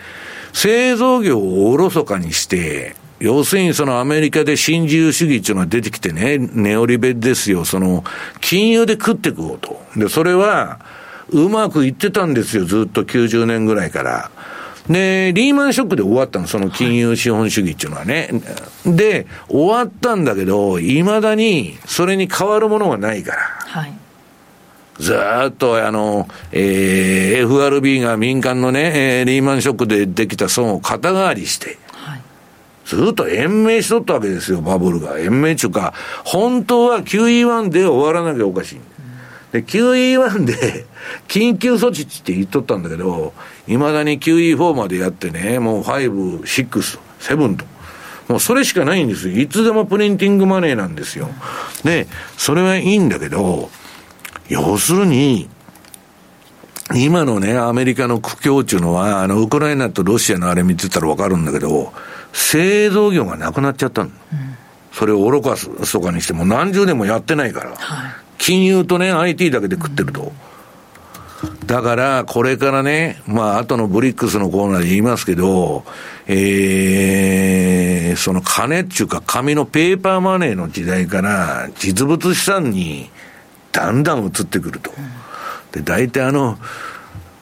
[0.52, 8.04] 製造業をおろそかにして、要するにそのアメリカで新自由主義っていうのが出てきてね、ネオリベですよ、その、
[8.40, 9.82] 金融で食っていこうと。
[9.96, 10.80] で、それは、
[11.30, 14.30] うまくいってたんですよ、ずっと90年ぐらいから。
[14.88, 18.30] で、リーマンショックで終わったの、その金融資本主義っていうのはね。
[18.84, 23.38] で、終わったんだけど、いまだにそれに変わるものがないから。
[23.66, 23.92] はい。
[24.98, 25.14] ず
[25.48, 32.20] っとあの、えー、FRB が民間のね、えー、リーマンショックでできた損を肩代わりして、はい、
[32.84, 35.18] ずっと延命しとったわけですよ、バブルが。
[35.18, 35.92] 延命っていうか、
[36.24, 38.76] 本当は QE1 で終わらなきゃおかしい。
[38.76, 38.80] で、
[39.62, 40.86] QE1 で、
[41.28, 43.32] 緊急措置って言っとったんだけど、
[43.68, 47.64] いまだに QE4 までやってね、もう5、6、7と。
[48.28, 49.38] もうそれしかないんですよ。
[49.38, 51.28] いつでもプリンティングマネーなんですよ。
[51.84, 53.70] で、それはいいんだけど、
[54.48, 55.48] 要するに、
[56.94, 61.92] 今のね、アメリカの苦境っていうのは、あの、ウクライナとロシアのあれ見てたらわかるんだけど、
[62.32, 64.10] 製造業がなくなっちゃったの。
[64.10, 64.14] うん、
[64.92, 67.70] それを愚かすとかにしても何十年もやってないから。
[67.76, 70.32] はい、金融とね、IT だけで食ってると。
[71.66, 75.84] だから、これからね、まあ、後のブリックスのコーナーで言いますけど、
[76.26, 83.10] えー、その金っていうか紙のペーパーマネーの時代から実物資産に
[83.72, 84.92] だんだん移ってくると。
[85.72, 86.58] で、大体あの、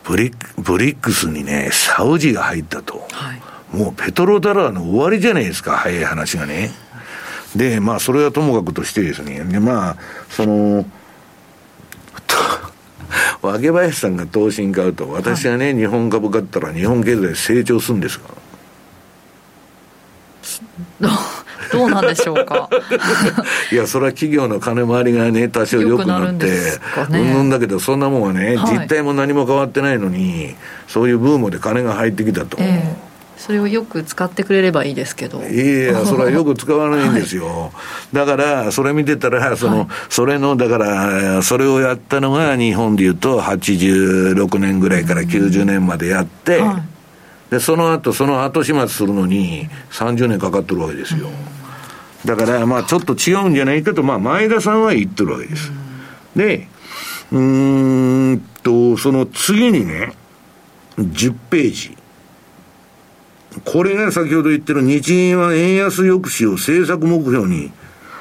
[0.05, 3.07] ブリブリックスにね、サウジが入ったと。
[3.13, 6.71] はい、もうペトロダラーの終わりじゃないですか、早い話がね。
[7.57, 9.97] で、まあ、それはともかくとしてですね、で、まあ、
[10.31, 10.85] その、
[13.43, 18.29] 若林 さんが投資に買うと、私がね、はい、日本株買ったら日本経済成長するんですか？
[21.73, 22.69] どうなんでしょうか？
[23.73, 26.47] いやそれは企業の金回りがね多少良くなって
[27.11, 30.55] うんぬんだけどそんなもんはね、はい、実態も何も変わってないのに
[30.87, 35.43] そういうブームで金が入ってきたと、えーそれをよく使ってくれればいいですけど。
[35.43, 37.71] いや それはよく使わないんですよ、は
[38.13, 46.83] い、だからそれ見てたらその、はい、それのだからそれをやったのが日本でいうと86年ぐらいから90年までやって、は
[47.51, 51.29] い、でその後その後始末するのに30年かかってるわけですよ、
[52.25, 55.73] だからまあちょっと違うんじゃないかと、まあ、前田さんは言ってるわけです、
[56.35, 56.69] で
[57.33, 60.13] うんとその次にね
[60.99, 61.97] 10ページ
[63.65, 67.73] これが先ほど言ってる日銀は円安抑止を政策目標に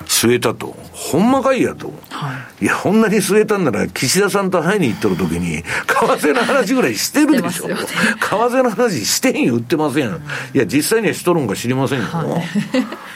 [0.06, 0.76] 据えたと。
[0.92, 1.94] ほんまかいやと。
[2.10, 7.68] はい、いや、こんなに据えたんなら、岸田さんと会いに行っとるときに、為替の話ぐらいしてるでしょ。
[7.68, 7.86] ね、為
[8.20, 10.10] 替の話してん言ってません。
[10.54, 12.06] いや、実際にはしとるんか知りませんよ。
[12.06, 12.24] は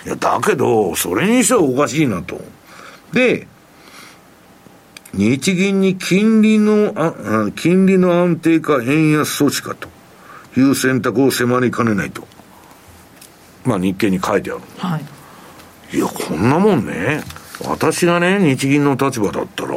[0.06, 2.42] い、いや、だけど、それにしてはおかしいなと。
[3.14, 3.48] で、
[5.14, 9.97] 日銀に金利の、あ金利の安定か円安措置かと。
[10.60, 12.28] いう選択を迫りかねないと。
[13.66, 14.62] まあ日経に書いてある。
[14.78, 15.98] はい。
[15.98, 17.24] いや、こんなもんね、
[17.66, 19.76] 私がね、日銀の立場だったら、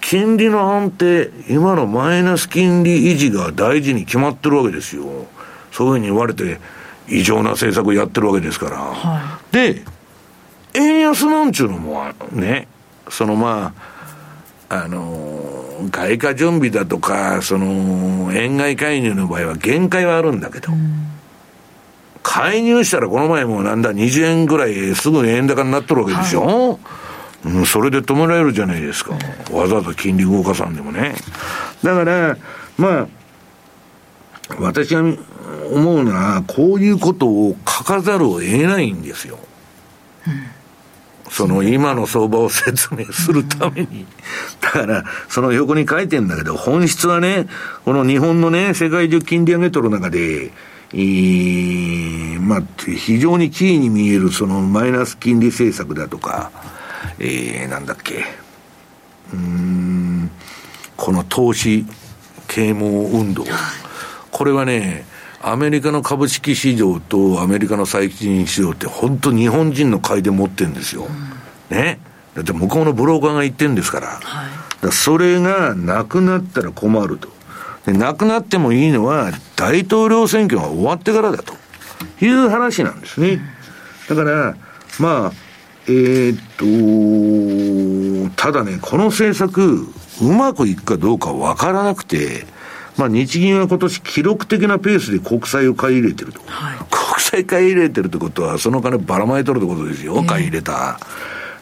[0.00, 5.04] 金利の安定、今のマイナス金利維持が大事に決まってるわけですよ。
[5.72, 6.60] そういうふうに言われて、
[7.08, 8.76] 異常な政策やってるわけですから。
[8.76, 9.82] はい、で、
[10.74, 12.68] 円安なんちゅうのもね、
[13.08, 13.72] そのま
[14.68, 21.06] あ、あのー外貨準備だとか、その、円買い介入の場合は限界はあるんだけど、うん、
[22.22, 26.78] 介入したらこの前もなんだ、20円ぐらいすぐ円高になっとるわけでしょ、は
[27.46, 29.14] い、うん、それで止められるじゃないですか。
[29.52, 31.14] わざわざ金利動かさんでもね。
[31.82, 32.36] だから、
[32.76, 33.06] まあ、
[34.58, 35.02] 私は
[35.72, 39.38] 思うのは、こういうことを書かざるを得ないんですよ。
[40.26, 40.59] うん
[41.30, 44.04] その今の相場を説明するために。
[44.60, 47.46] だから、その横に書いてんだけど、本質はね、
[47.84, 50.50] この日本のね、世界中金利上げとる中で、
[50.92, 56.50] えー、まあ、非常にキーに見えるそのマイナス金利政策だとか、
[57.20, 58.24] えー、なんだっけ、
[59.32, 60.30] うん、
[60.96, 61.86] この投資
[62.48, 63.44] 啓蒙運動。
[64.32, 65.06] これはね、
[65.42, 71.06] アメリカの株式市場とアメリカの債金市場って本当日本人の買いで持ってるんですよ。
[71.70, 71.98] うん、ね。
[72.34, 74.06] だって向こうのブローカーが言ってるんですから。
[74.08, 77.28] はい、からそれがなくなったら困ると。
[77.86, 81.54] で、なくなってもいいのは大統領選挙が終わってからだと
[82.20, 83.40] いう話なんですね。
[84.08, 84.56] だから、
[84.98, 85.32] まあ、
[85.86, 89.88] えー、っと、ただね、この政策、
[90.20, 92.46] うまくいくかどうかわからなくて、
[93.00, 96.42] まあ、日銀は今年記録的なペースで国債を買い入れてると。
[96.44, 101.00] はい、国債買い入れてるってことは、その金ばらまいとるってことですよ、買い入れた。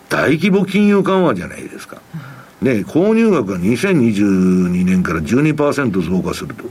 [0.08, 1.98] 大規模金融緩和じゃないですか。
[2.60, 6.64] で、購入額が2022年から12%増加すると。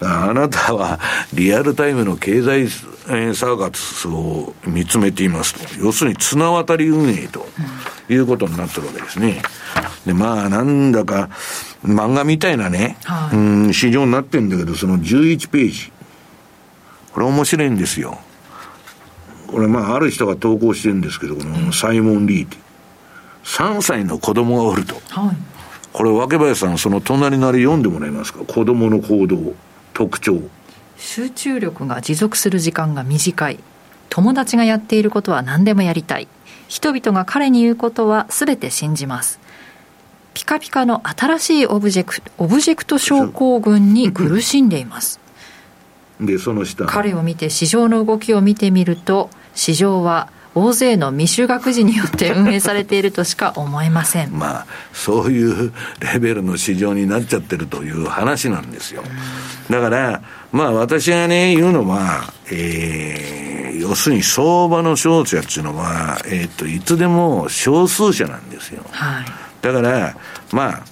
[0.00, 1.00] あなたは
[1.32, 5.60] リアルタイムの経済サーガスを見つめていますと。
[5.82, 7.46] 要するに綱渡り運営と
[8.10, 9.40] いうことになってるわけですね。
[10.06, 11.30] で、まあ、なんだか、
[11.84, 13.38] 漫画みたいなね、はい、う
[13.68, 15.92] ん、市場になってるんだけど、その11ページ。
[17.12, 18.18] これ面白いんですよ。
[19.46, 22.56] これまあ、ある人が投稿してるんですけど、このサイモン・リーって。
[23.44, 25.00] 3歳の子供がおると。
[25.10, 25.36] はい。
[25.92, 28.40] これ、若林さん、その隣のあれ読んでもらえますか？
[28.40, 29.54] 子供の行動、
[29.92, 30.40] 特徴。
[30.96, 33.60] 集中力が持続する時間が短い。
[34.08, 36.26] 友達がやっていることは何でもやりたい。
[36.66, 39.38] 人々が彼に言うことは全て信じます。
[40.34, 45.20] ピカピカの新しいオブジェクト、オブジェクト症候群に苦しんでいます。
[46.20, 46.84] で、その下。
[46.86, 59.02] 彼を見て市場の動きを見てみると、市場は大勢の未就学児によって運営されているとしか思えません まあそういうレベルの市場になっちゃってるという話なんですよ
[59.68, 60.22] だから
[60.52, 69.24] まあ私がね言うのはえー、要するに相場の勝者っていうのは、えー、っといつでも少数者なんですよ、はい、
[69.72, 70.16] だから
[70.52, 70.84] まあ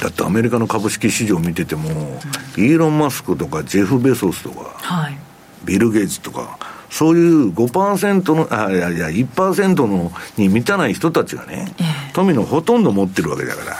[0.00, 5.18] だってアメリカの株式市場を見てても、うん、イーロン・マスクとかジェフ・ベソスとか、はい、
[5.64, 6.58] ビル・ゲイツとか
[6.90, 11.74] そういう5%の、あ、いやいや、1%のに満たない人たちがね、
[12.14, 13.76] 富のほとんど持ってるわけだから、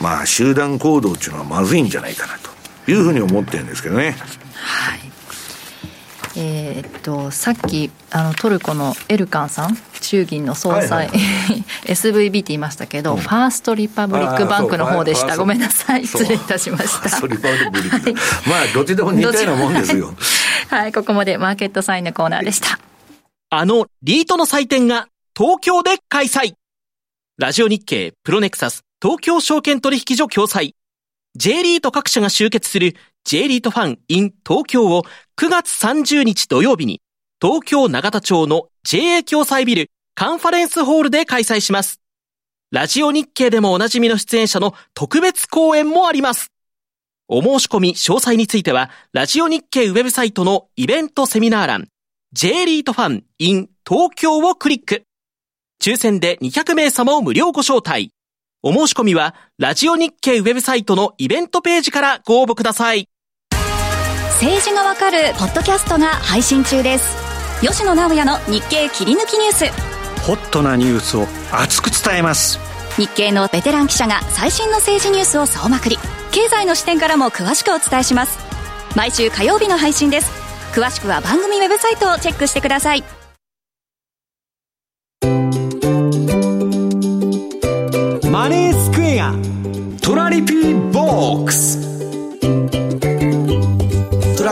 [0.00, 4.16] まあ、集団行動っていうのはまずいんじゃないかなというふうに思ってるんですけどね。
[4.54, 5.03] はい。
[6.36, 11.14] えー、っと、さっき、あの、トルコのエルカンさん、衆議院の総裁、はいは
[11.54, 15.36] い、 SVB って言いましたけど、うん、ファーストリパブリックバンクの方でした。
[15.36, 16.06] ごめんなさい。
[16.06, 16.88] 失礼いたしました。
[16.88, 18.04] ファーストリパブリック。
[18.04, 18.14] はい、
[18.48, 20.14] まあ、どっちでも似たようなもんですよ。
[20.68, 22.78] はい、ここまでマーケットサインのコーナーでした。
[23.50, 26.54] あのリートの祭典が東京で開催。
[27.38, 30.72] ラジオ日経プロネクサス東京証券取引所共催。
[31.36, 32.94] J リート各社が集結する
[33.24, 35.02] J リートファン in 東京を
[35.38, 37.00] 9月30日土曜日に
[37.40, 42.00] 東京長田町の JA 共催ビルカンファレンスホールで開催します。
[42.70, 46.52] ラジオ日経でもおなじみの出演者の特別講演もあります。
[47.28, 51.88] お申し込み詳細については、ラジオ日経ウェブサイトのイベントセミナー欄、
[52.32, 55.04] J リートファン in 東京をクリック。
[55.82, 58.10] 抽選で200名様を無料ご招待。
[58.62, 63.08] お申し込みは、ラジオ日経ウェブサイトのイベントページからご応募ください。
[64.40, 67.16] 政治がわかるポッドキャストが配信中です。
[67.60, 70.20] 吉野直也の日経切り抜きニュース。
[70.22, 72.58] ホットなニュースを熱く伝えます。
[72.96, 75.98] 日経のベテラン記者が最新の政治ニュースを総まくり。
[76.34, 78.36] 経済の視点からも詳しくお伝えします
[78.96, 80.32] 毎週火曜日の配信です
[80.74, 83.04] 詳しくは番組ウェブサイトをチェックしてください
[88.32, 89.32] マネースクエア
[90.02, 91.83] トラリピーボックスト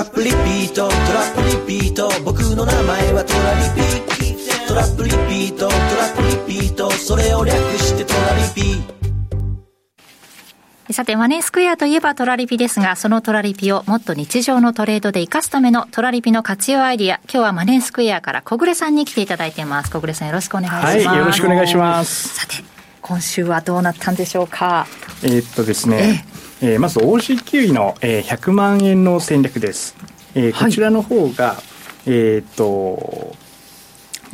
[0.03, 0.89] ラップリピート。
[0.89, 1.35] トラッ
[1.65, 2.11] プリピート。
[2.25, 4.75] 僕の名前はトラリピト。
[4.75, 5.69] ラップリピート。
[5.69, 5.79] トラ
[6.09, 6.91] ップリピート。
[6.91, 8.43] それを略してトラリ
[10.89, 10.93] ピ。
[10.93, 19.91] さて、マネースクエアといえばトラリピですが、そのトラリピをもっと日常のトレードで活かすためのトラリピの活用アイディア、今日はマネースクエアから小暮さんに来ていただいています。
[19.93, 21.07] 小暮さんよろしくお願いします。
[21.07, 22.41] はい、よろしくお願いします。
[22.41, 22.55] さて、
[23.01, 24.89] 今週はどうなったんでしょうか。
[25.23, 29.97] えー、っとですね、ええー、まず OG キウイの、えー、100万円の戦略です。
[30.35, 31.59] えー、こちらの方が、はい、
[32.07, 33.35] えっと、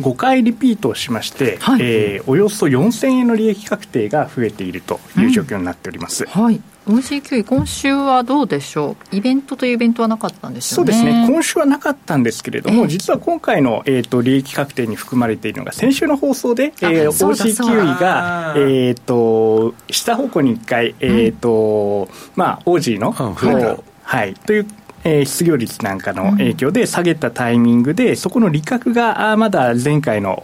[0.00, 6.24] 5回リピートをしまして、はい、えー、およそ4000円の利益確定が増えているという状況になっております。
[6.24, 10.54] うん、はい OG9 位、今週はどうでしょう、イベントというイベントはなかったん。
[10.54, 12.22] ですよねそうですね、今週はなかったん。
[12.22, 24.66] ですけれども、えー、実は今回の、えーと、利益確定に含まれているのが、先週の放送で、えー、OG9 位が、えーと、下方向に1回、えーと、うん、まあ、OG の、はい、という
[25.04, 30.36] えー、失業率なんかの影響で下げたタイミングで、そこの利確がまだ前回の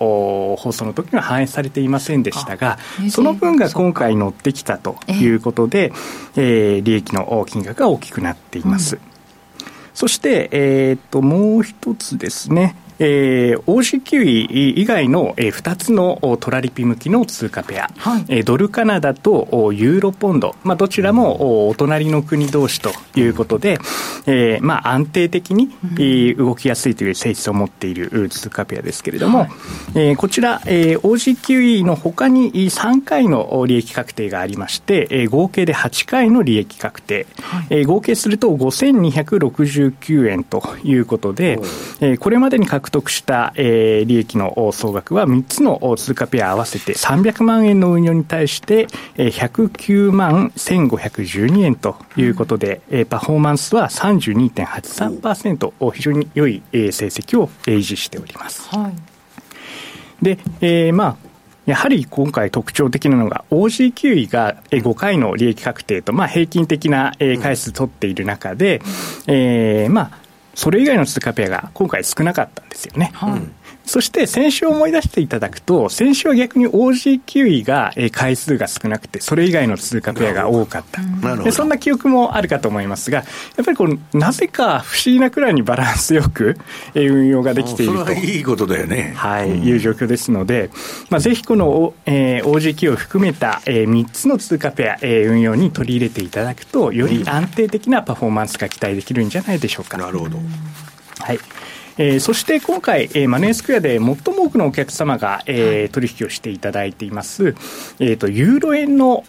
[0.58, 2.78] 放送の時には反映されていませんでしたが、
[3.10, 5.92] その分が今回乗ってきたということで、
[6.36, 8.96] えー、利益の金額が大きくなっています。
[8.96, 9.02] うん、
[9.92, 23.78] そして、えー、っと、もう一つですね、えー、イ以外の、えー、2つのトラリピ向きの通貨ペア、はい、えー、ドルカナダとユーロポンド、まあ、どちらもお隣の国同士ということで、
[24.26, 29.50] えーまあ、安定的に、うん、動きやすいという性質を持っている通貨ペアですけれども、はい、
[29.94, 41.58] えー、こちら、えー、イのほかに3回の利益確定がありまして、えー、合計で8回の利益確定、はい、えー、合計すると5269円ということで、
[42.00, 58.68] えー、これまでに確獲得した、えー、利益の総額は3つの通貨ペア合わせて300万円の運用に対して、えー、109万1512円ということで、えー、パフォーマンスは32.83%非常に良い、えー、成績を維持しております。
[58.68, 58.94] はい、
[60.22, 61.16] で、えー、まあ
[61.64, 68.82] やはり今回特徴的なのが OG キウイが5回の利益確定と、まあ、平均的な回数取っている中で、
[69.26, 70.23] えー、まあ
[70.54, 73.10] それ以外の通貨ペアが今回少なかったんですよね。
[73.14, 81.36] はいそして先週思い出していただくと、先週は逆に OG キウイが回数が少なくて、それ以外の通貨ペアが多かった。
[81.36, 83.24] でそんな記憶もあるかと思いますが、や
[83.62, 86.56] っぱりこのなぜか不思議なくらいにバランスよく
[86.94, 88.12] 運用ができていると。
[88.12, 89.12] いいことだよね。
[89.16, 90.70] はい、うん、いう状況ですので、
[91.10, 99.98] まあ、ぜひこの、えー、OG キウイを含めた、えー、3つの通貨ペア、えー、運用に取り入れていただくと、より安定的なパフォーマンスが期待できるんじゃないでしょうか。
[99.98, 100.38] なるほど。
[101.20, 101.38] はい。
[101.96, 107.54] えー、そして今回、えー、マネースクエアで最も多くのお客様が、えー、取引をしていただいています、
[108.00, 109.24] えーと、ユーロ円の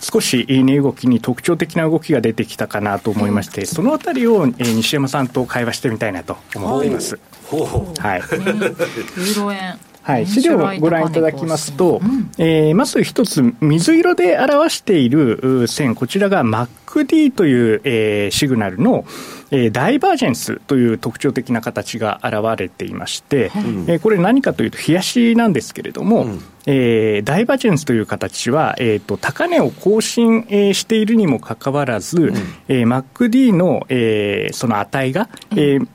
[0.00, 7.18] 少し値動きに特徴的な動きが出てきたかなと思いまして、そのあたりを、えー、西山さんと会話してみたいなと思っています。
[7.50, 19.04] はい、 ユーロ円はい、資料をご覧いただきますと、うん、えー、まず一つ、水色で表している線、こちらが MacD という、えー、シグナルの、
[19.50, 32.34] えー、ダイバージェンスという特徴的な形が現れていまして、うん、えー、これ何かというと、冷やしなんですけれども、うん、えー、ダイバージェンスという形は、えーと、高値を更新、えー、しているにもかかわらず、うん、
[32.68, 35.88] えー、MacD の、えー、その値が、えー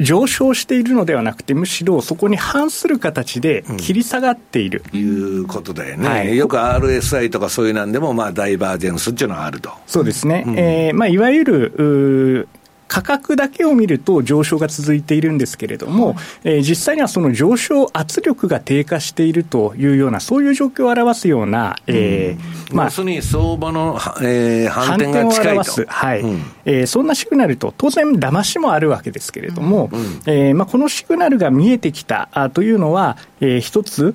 [0.00, 4.82] 上昇しているのではなくて、むしろそこに反する形で切り下がっている。
[4.92, 9.70] うん、いうことだよね、はい、よく RSI とかそういうなんでも、まあ、ダイバージェンスっていうのはあると。
[9.86, 12.48] そうですね、うん、えー、まあ、いわゆる
[12.88, 25.64] 価格だけを見ると上昇が続いているんですけれども、えー、実際にはその上昇圧力が低下しているというような、そういう状況を表すような、えー、まあ、要するに相場の、えー、反転が近いと。
[25.64, 34.14] すはい、うん、えー、そんなシグナルと、当然、騙しもあるわけですけれども、うん、えー、まあ、このシグナルが見えてきたあというのは、えー、一つ、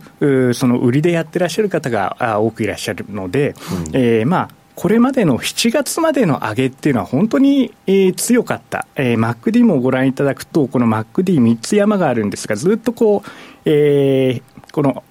[0.54, 3.56] その売りでやってらっしゃる方が多くいらっしゃるので、
[3.88, 13.30] うん、えー、まあ、これまでの7月までの上げっていうのは本当に、えー、強かった、えー、MacD もご覧いただくと、この MacD3 つ山があるんですが、ずっとこう、
[13.66, 15.04] えー、この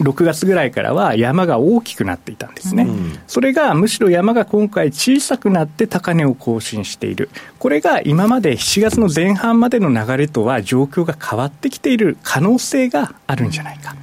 [0.00, 13.94] 6月ぐらいからは山が大きくなっていたんですね、うん、それがむしろ山が今回小さくなって高値を更新している、これが今まで7月の前半までの流れとは状況が変わってきている可能性があるんじゃないか、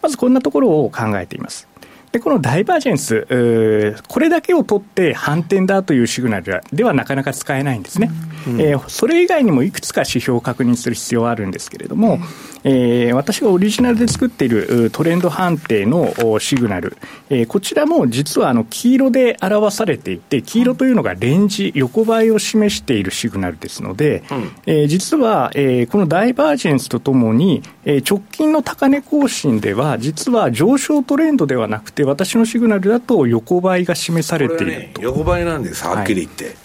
[0.00, 1.68] まずこんなところを考えています。
[2.12, 8.10] でこのダイバージェンス、これだけを取って反転だというシグナルではなかなか使えないんですね、
[8.46, 12.18] うん、えー、それ以外にもいくつか指標を確認する必要はあるんですけれども、
[12.64, 16.96] えー、私がオリジナルで作っているトレンド判定のシグナル、
[17.30, 36.44] えー、こちらも実はあの黄色で表されていて、黄色というのがレンジ、横ばいを示しているシグナルですので、うん、えー、実は、えー、このダイバージェンスとともに、えー、直近の高値更新では、実は上昇トレンドではなくて、私のシグナルだと横ばいが示されていると、ね、横ばいなんです、はっきり言って。
[36.44, 36.61] はい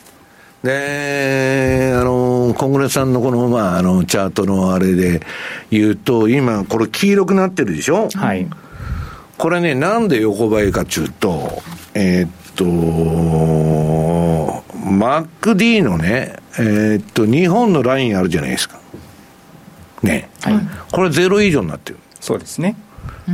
[0.64, 5.22] で、あの、コングレさんのこの、まあ、あの、チャートのあれで
[5.70, 8.10] 言うと、今、これ黄色くなってるでしょ？
[8.14, 8.48] はい。
[9.38, 11.62] これね、なんで横ばいかっていうと、
[11.94, 12.66] えー、っと、
[14.74, 18.80] MacD のね、えー、っと、日本のラインあるじゃないですか。
[20.02, 20.30] ね。
[20.42, 20.60] はい。
[20.92, 22.00] これゼロ以上になってる。
[22.20, 22.76] そうですね。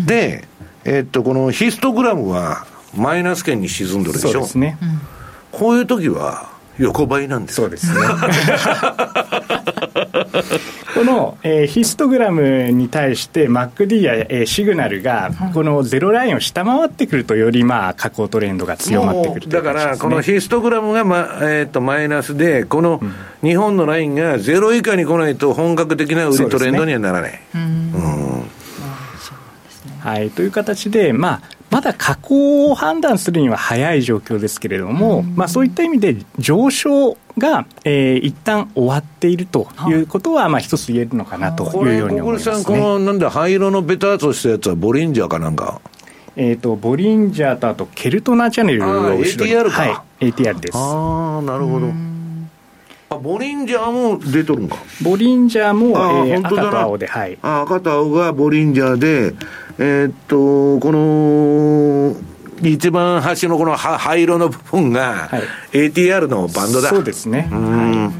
[0.05, 0.45] で、
[0.84, 2.65] えー、っと、このヒストグラムは
[2.97, 4.32] マイナス圏に沈んでるでしょ？
[4.32, 4.78] そうですね。
[5.53, 7.55] こういう時は、横ばいなんです。
[7.55, 7.99] そうですね。
[10.93, 23.01] この、えー、ヒストグラムに対して MacD や、えー、シグナルがこのゼロラインを下回ってくるとよりまあ下降トレンドが強まってくる、ね、だからこのヒストグラムが、まえーと、マイナスでこの
[23.41, 27.41] 日本のラインがゼロ以下に来ないと本格的な売りトレンドにはならない。
[29.99, 31.41] はい、という形で、まあ、
[31.74, 45.82] まだ下降を判断するには早い状況ですけれども、うん、まあ、そういった意味で上昇が、えー、一旦終わっているということは、まあ、一つ言えるのかなというように思います、ね、さん、このなんで灰色のベターとしたやつは、ボリンジャーかなんか？
[46.36, 49.24] えーと、ボリンジャーとあとケルトナチャンネルを後ろに。
[49.24, 50.78] ATR か、はい、ATR です。
[50.78, 51.88] ああなるほど。
[51.88, 52.12] あ
[53.18, 54.78] ボリンジャーも出とるんか。
[55.01, 55.89] ボリンジャーも、
[56.26, 59.34] えー、赤と青で、はい、あ赤と青がボリンジャーで
[59.80, 62.16] えー、っとこの
[62.61, 66.89] 一番端のこの灰色の部分が、はい、ATR のバンドだ。
[66.89, 68.14] そうですね、は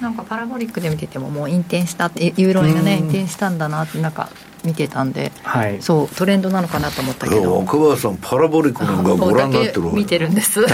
[0.00, 4.28] い、なんかパラボリックで見ててももう引転したってユーロ円がね引転したんだなってなんか
[4.64, 7.58] 見てたんで、はい、そうトレンドなのかなと思ったけど。
[7.58, 10.60] 奥川さんパラボリックなんかご覧になってる見てるんです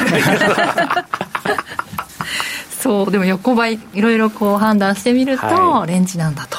[2.83, 6.59] そうでも横ばいいろいろこう判断してみると、レンジなんだと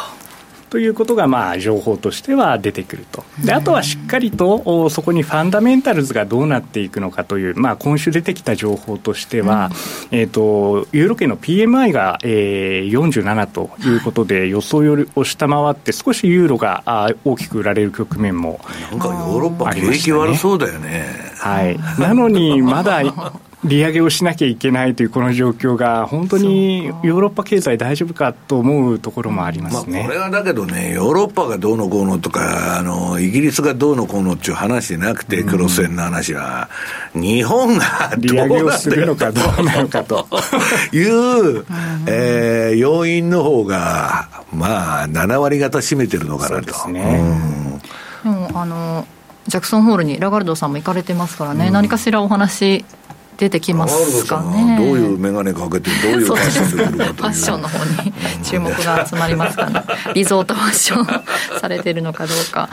[0.70, 3.24] ということが、まあ、情報としては出てくると。
[3.46, 9.70] で、あとはしっかりと、そこにファンダメンタルズがどうなっていくのかという、まあ、今週出てきた情報としては、
[10.12, 18.60] うん、えっ、ー、と、ユーロ圏の PMI が、えー、47ということで、予想よりを下回って、少しユーロがあ大きく売られる局面も、
[18.90, 21.06] なんかヨーロッパ、景気悪そうだよね。
[21.38, 21.78] はい。
[22.00, 23.04] なのに、まだ、
[23.66, 36.70] 利上げをしなきゃいけないというこの状況が、本当にヨーロッパ経済大丈夫かと思うところもありますね、まあ、これはだけどね、ヨーロッパがどうのこうのとか、あのイギリスがどうのこうのっていう話じゃなくて、黒線の話は、
[37.14, 40.28] 日本が利上げをするのかどうなのかと。
[40.92, 41.66] いう、
[42.08, 46.74] えー、要因の方が、まあ、7割方占めてるのかなと。
[46.74, 47.82] そうですね、
[48.26, 49.08] うん、あの
[49.48, 52.86] ジャクソンホールにラガルドさんも行かれてますからね、うん、何かしらお話
[53.38, 54.78] 出てきますかね。
[54.78, 58.14] どういう眼鏡かけてどういうファッションするかというファッションの方に
[58.44, 59.84] 注目が集まりますかね。
[60.14, 62.70] リゾートファッションされてるのかどうか。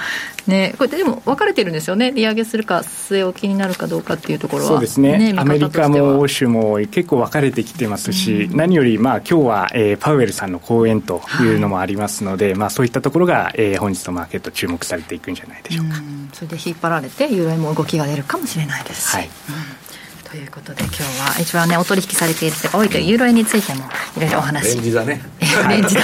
[0.46, 0.74] ね。
[0.78, 2.12] これでも分かれてるんですよね。
[2.12, 4.68] 利上げするか据え置きになるかどうかっていうところは。
[4.70, 16.00] そうですね、ね、アメリカも欧州も結構分かれてきてますし、うん、何よりまあ今日は、えー、パウエルさんの講演というのもありますので、はい、まあそういったところが、えー、本日のマーケット注目されていくんじゃないでしょうか、う
[16.34, 19.89] それで引っ張られてユーロ円も動きが出るかもしれないですはい、うん
[20.30, 23.84] ということで今日は一番ねお取引されている人が多いというユーロ円についても
[24.16, 25.20] いろいろお話レンジだね。
[25.68, 26.02] レンジだ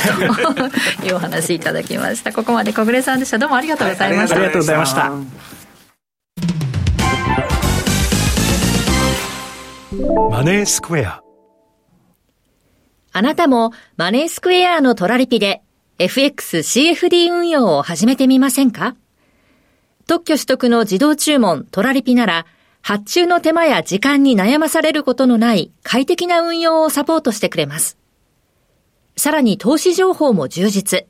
[0.99, 2.33] というお話いただきました。
[2.33, 3.39] ここまで小暮さんでした。
[3.39, 5.11] どうもありがとうございました、はい、ありがとうございました。
[10.31, 11.23] マネースクエア。
[13.13, 15.63] あなたもマネースクエアのトラリピで
[16.01, 18.97] FXCFD 運用を始めてみませんか？
[20.09, 22.45] 特許取得の自動注文トラリピなら
[22.87, 27.99] 発注の手間や時間に悩まされることのない快適な運用をサポートしてくれます。
[29.17, 31.05] さらに投資情報も充実。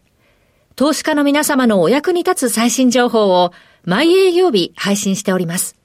[0.74, 3.52] 投資家の皆様のお役に立つ最新情報を
[3.84, 5.76] 毎営業日配信しております。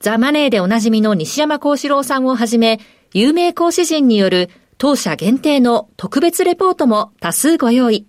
[0.00, 2.80] ザ・マネーでおなじみの西山幸四郎さんをはじめ、
[3.12, 8.08] 有名講師陣による当社限定の特別レポートも多数ご用意。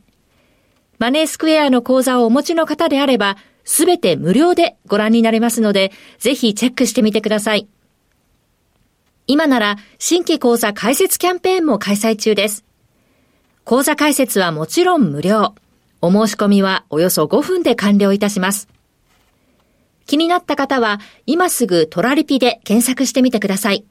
[0.97, 7.68] マネースクエアの講座をお持ちの方であれば、すべて無料でご覧になれますので、ぜひチェックしてみてください。
[9.26, 12.66] 今なら新規講座開設キャンペーンも開催中です。
[13.64, 15.55] 講座開設はもちろん無料。
[16.01, 18.68] お申し込みはおよそ5分で完了いたします。
[20.05, 23.86] 気になった方は今すぐトラリピで検索してみてください。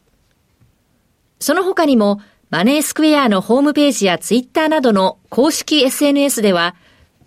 [1.39, 2.21] その他にも
[2.51, 6.77] マネースクエアのホームページやツイッターなどの公式 SNS では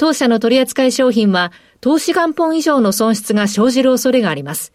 [0.00, 4.72] 当社の取扱い商品は、投資元本以上の損失が生じる恐れがあります。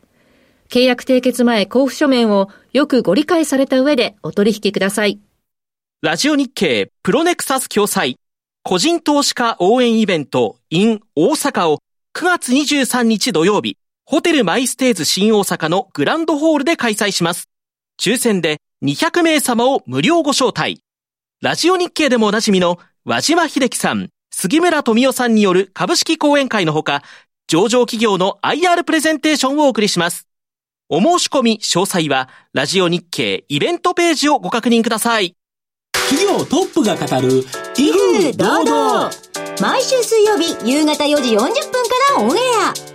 [0.69, 5.19] 契約締結前交付書面をよくご理解された上でお取引ください。
[6.03, 8.17] ラジオ日経プロネクサス共催
[8.61, 11.79] 個人投資家応援イベント in 大阪を
[12.13, 17.49] 9月23日土曜日、ホテルマイステーズ新大阪のグランドホールで開催します。
[17.99, 20.83] 抽選で200名様を無料ご招待。
[21.41, 27.03] ラジオ日経でもおなじみの和島秀樹さん、杉村富夫さんによる株式講演会のほか、
[27.47, 30.27] 上場企業の IR プレゼンテーションをお送りします。
[30.89, 35.37] お申し込み詳細は、ラジオ日経イベントページをご確認ください。
[36.09, 37.45] 企業トップが語る、
[37.77, 39.09] 威風堂々。
[39.61, 41.53] 毎週水曜日夕方4時40分か
[42.17, 42.41] らオンエ
[42.91, 42.94] ア。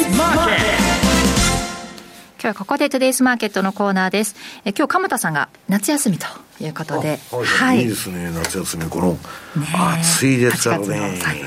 [2.41, 4.35] 今日はここでトゥデイズマーケットのコーナーです。
[4.65, 6.25] え今日、鎌田さんが夏休みと
[6.61, 7.19] いうことで。
[7.31, 7.81] はい。
[7.81, 8.85] いいですね、夏休み。
[8.85, 9.17] この、
[9.99, 11.19] 暑いですからね。
[11.21, 11.41] はい。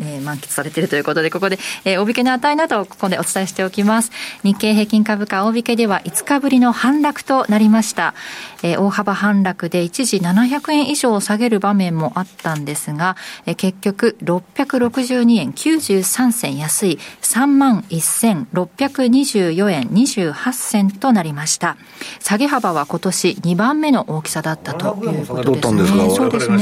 [0.00, 4.10] ね満喫されているということで、ここで、えー、大引けの値などをここでお伝えしておきます。
[4.42, 8.14] 日経平均株価大引けでは5日ぶりの反落となりました。
[8.62, 21.76] えー、大幅反落で一時700円以上下げる場面もあったんですが、えー、結局662円93銭安い31,624円28銭となりました。
[22.20, 26.10] 下げ幅は今年2番目の大きさだったということですね。
[26.10, 26.58] そうですね。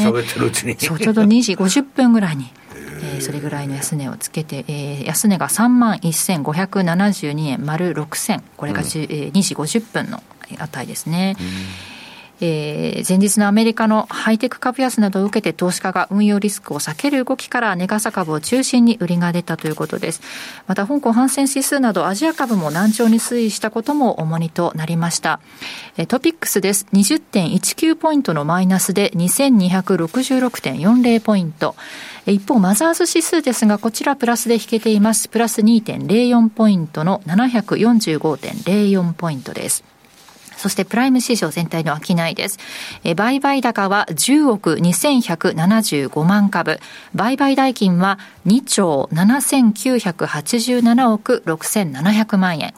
[0.79, 2.53] そうちょうど2時50分ぐらいに。
[3.01, 10.21] えー、それぐらいの安値をつけて、えー、安値が3万1572円丸6銭これが、うん、えー、2時50分の
[10.59, 11.37] 値ですね。
[11.39, 11.43] う
[11.95, 11.98] ん
[12.41, 20.21] えー、前日のアメリカのハイテク株安などを受けて投資家が運用リスクを避ける動きから値傘株を中心に売りが出たということです。
[20.67, 25.41] また香港反戦指数などアジア株も難聴に推移したことも重荷となりました。
[26.09, 26.87] トピックスです。
[26.93, 31.75] 20.19ポイントのマイナスで2266.40ポイント。
[32.27, 35.29] 一方、マザーズ指数ですが、こちらプラスで引けています。
[35.29, 39.98] プラス2.04ポイントの745.04ポイントです。
[40.59, 42.59] そしてプライム市場全体の商いです。
[43.05, 46.81] え売買高は10億2175万株。
[47.15, 52.75] 売買代金は2兆7987億6700万円。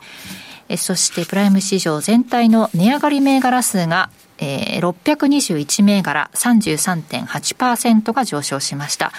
[0.69, 4.11] えそしてプライム市場全体の値上がり銘柄数が
[4.43, 9.13] えー、621銘柄33.8%が上昇しました。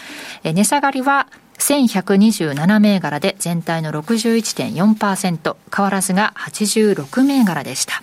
[0.43, 1.27] え、値下がりは
[1.59, 8.01] 1127銘柄で全体の61.4%変わらずが86銘柄でした。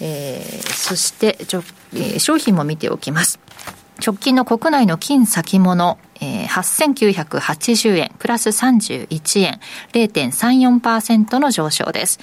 [0.00, 1.62] えー、そしてちょ、
[1.94, 3.38] えー、商品も見ておきます。
[4.04, 9.60] 直近の国内の金先物、えー、8980円、プラス31円、
[9.92, 12.18] 0.34%の上昇です。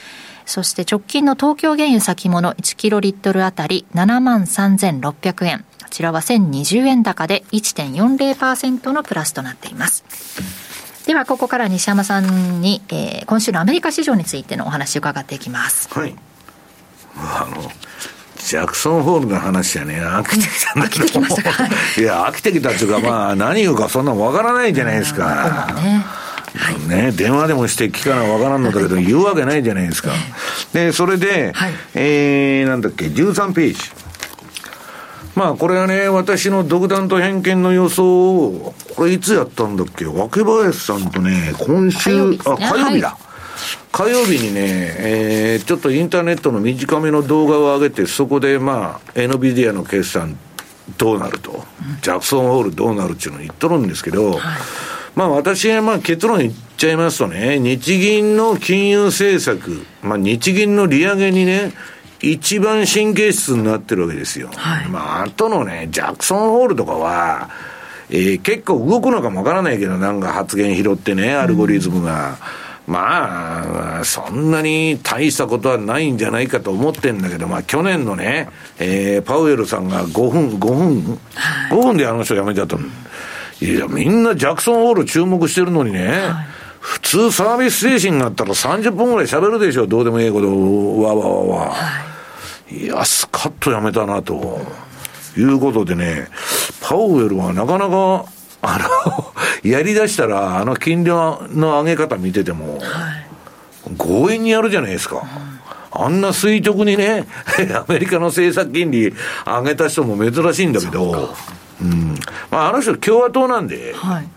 [0.45, 5.65] そして直近の東京原油先物1キロリットルあたり7万3600円。
[5.81, 10.03] こちらは1020円高で1.40%のプラスとなっています。
[11.05, 15.89] では、ここから西山さんに、えー、今週のアメリカ市場についてのお話を伺っていきます。
[15.91, 16.15] はい。
[17.15, 17.71] あの
[18.37, 21.05] ジャクソンホールの話はね、 飽きてきたんだけど、
[22.01, 25.73] いや、飽きてきたっていうか、まあ、何言うかそんなわからないじゃないですか。
[25.75, 26.05] ね。
[26.53, 30.11] はい、ね、電話でもして聞かなわからんのだけど、言うわけないじゃないですか。
[30.73, 33.79] で、それで、はい、えー、なんだっけ、13ページ。
[35.35, 38.03] まあ、これはね、私の独断と偏見の予想
[38.35, 43.09] を、これいつやったんだっけ、若林さんとね、今週、火ね、あ、火曜日だ。
[43.09, 43.30] はい
[43.91, 50.37] 火曜日にね、えー、ちょっとインターネットの短めの動画を上げて、そこでまあ、エノビディアの決算
[50.97, 54.39] どうなると、うん、ジャクソンホールどうなるっていうのを言っとるんですけど、はい、
[55.15, 61.73] まあ私はまあ結論言っちゃいますとね、日銀の金融政策、まあ日銀の利上げにね、
[62.21, 64.49] 一番神経質になってるわけですよ。
[64.55, 67.49] はい、まあ、あとのね、ジャクソンホールとかは、
[68.09, 72.37] えー、結構動くのかもわからないけど、なんか発言拾ってね、アルゴリズムが。
[72.65, 81.19] うんまあ、そんなに大したことはないんじゃないかと思ってんだけど、まあ、去年のね、えー、パウエルさんが5分、5分、
[81.69, 82.81] 5分であの人辞めちゃったの。
[83.61, 86.47] いや、みんなジャクソンホール注目してるのにね、はい、
[86.81, 91.69] 普通サービス精神があったら30分ぐらい喋るでしょ、どうでもいいこと、わわわわ。
[91.69, 91.75] は
[92.69, 94.91] い、いや、スカッと辞めたなと。
[95.37, 96.27] いうことでね、
[96.81, 98.25] パウエルはなかなか
[98.61, 99.33] あの、
[99.69, 101.49] やりだしたら、あの金利の
[101.81, 102.79] 上げ方見てても、
[103.97, 105.23] 強引にやるじゃないですか。
[105.91, 107.27] あんな垂直にね、
[107.75, 109.13] アメリカの政策金利
[109.45, 111.35] 上げた人も珍しいんだけど、
[111.81, 112.15] うん。
[112.49, 114.27] まあ、あの人共和党なんで、はい、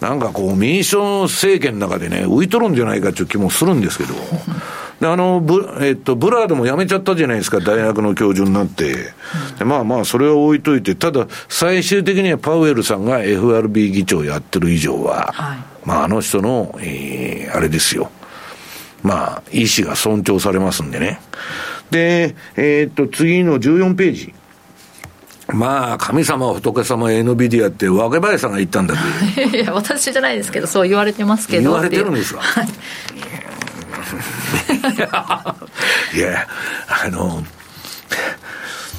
[0.00, 4.20] なんかこう民主党政権の中でね、浮いとるんじゃないかっていう気もするんですけど、で、
[5.06, 9.12] あの、ブ,、えっと、ブラードも辞めちゃったじゃないですか、大学の教授になって。
[9.58, 18.10] でまあまあ、それは置いといて、ただ、最終的にはパウエルさんが FRB 議長やってる以上は、はい、まあ、あの人の、えー、あれですよ。
[19.02, 21.20] まあ、意思が尊重されますんでね。
[21.90, 24.34] で、えー、っと、次の14ページ。
[25.52, 28.94] まあ、神様、仏様、NVIDIA って、若林さんが言ったんだ
[29.34, 29.56] けど。
[29.58, 31.62] いや、私じゃないですけど、そう言われてますけど。
[31.64, 32.40] 言われてるんですか？
[32.40, 32.68] はい
[36.14, 36.46] いや、
[36.88, 37.44] あの、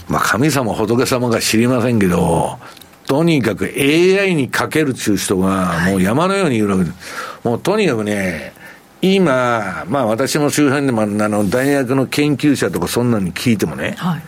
[0.07, 2.59] まあ、神様、仏様が知りませんけど、
[3.05, 6.95] とにかく AI にかけるっていう人が、もう山のようにいるわけです。
[7.43, 8.53] もうとにかくね、
[9.01, 14.22] 今、まあ私の周辺でもあの大学の研究者とかそんなに聞いてもね、はい、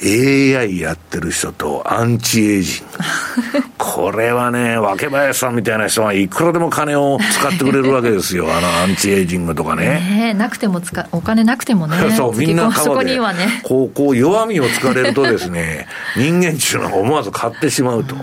[0.00, 3.68] AI やってる人とアンチエイジング。
[3.78, 8.46] これはね、若林さんみたいな人はいくらでも金を使ってくれるわけですよ。
[8.52, 10.00] あのアンチエイジングとかね。
[10.16, 11.96] ねなくても使、お金なくてもね。
[12.16, 13.60] そう、みんなそこにはね。
[13.64, 18.14] こう、こう弱みを突かれるとですね、人間っていうのは思わず買ってしまうと。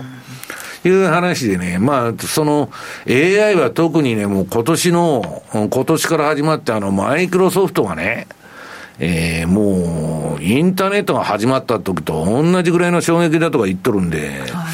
[0.84, 2.70] いう話でね、まあ、その
[3.08, 8.28] AI は特にね、もう今年の、今年から始まってあのマイクロソフトがね、
[8.98, 14.64] えー、もう、インターネットが始まった時と同じぐらいの衝撃だとか言っとるんで、は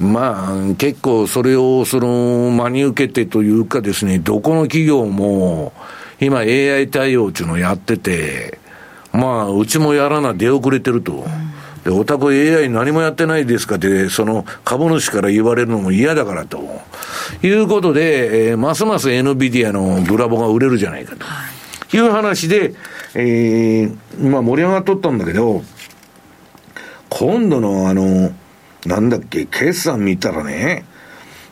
[0.00, 5.72] い、まあ、結構それを、その、真に受けてというかですね、どこの企業も、
[6.20, 8.58] 今 AI 対応っていうのをやってて、
[9.12, 11.26] まあ、うちもやらな出遅れてると。
[11.84, 16.82] で、お宅 AI 何もやってないですかって、その株主から言われるのも嫌だからと。
[17.42, 21.24] いうことで、えー、ますます NVIDIA のブラボが売れるじゃないかと。
[21.92, 22.74] いう話で、
[23.14, 25.62] えー、まあ盛り上がっとったんだけど、
[27.08, 28.32] 今度のあの、
[28.84, 30.84] なんだっけ、決算見たらね、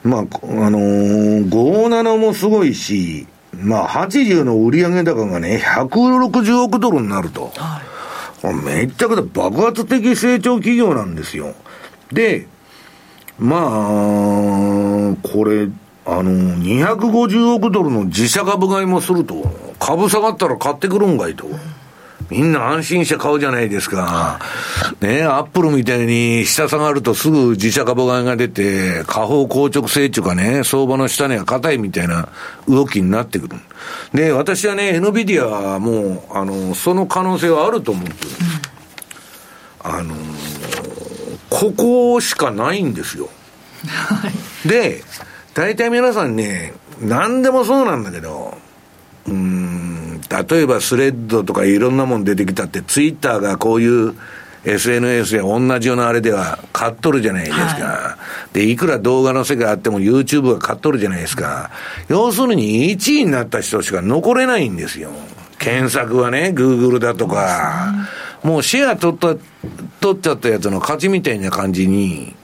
[0.02, 0.24] まあ、あ
[0.70, 7.52] のー、57もすごいし、まあ、80の売上高がね、160億ドルになると。
[7.56, 7.80] は
[8.50, 11.54] い、めっちゃくちゃ爆発的成長企業なんですよ。
[12.12, 12.46] で、
[13.38, 13.60] まあ、
[15.22, 15.68] これ、
[16.06, 21.46] あの、250億ドルの自社株買いもすると、株下がったら買ってくるんかいと。
[22.30, 24.38] みんな安心して買うじゃないですか。
[25.00, 32.28] ねアップルみたいに下下がるとすぐ自社株買いが出て、下方硬直性っていうかね、相場の下には硬いみたいな
[32.68, 33.56] 動きになってくる。
[34.14, 38.16] で、私はね、エノビディアはもう、あの、その可能性はあると思ってる。
[39.80, 40.14] あの、
[41.50, 43.28] ここしかないんですよ。
[44.64, 45.02] で、
[45.54, 48.56] 大体皆さんね、何でもそうなんだけど、
[49.26, 54.14] うん、例えばスレッドとかいろんなもん出てきたって、ツイッターがこういう
[54.64, 57.62] SNS で同じようなあれでは買っとるじゃないですか。
[57.62, 58.18] は
[58.52, 61.70] い、で、いくら動画の世界あっても YouTube が買っとるじゃないですか。
[62.08, 65.10] 要するに1位になった人しか残れないんですよ。
[65.58, 68.08] 検索はね、Google だとか。
[68.42, 69.36] もうシェア取った、
[70.00, 72.34] 取っちゃったやつの勝ちみたいな感じに、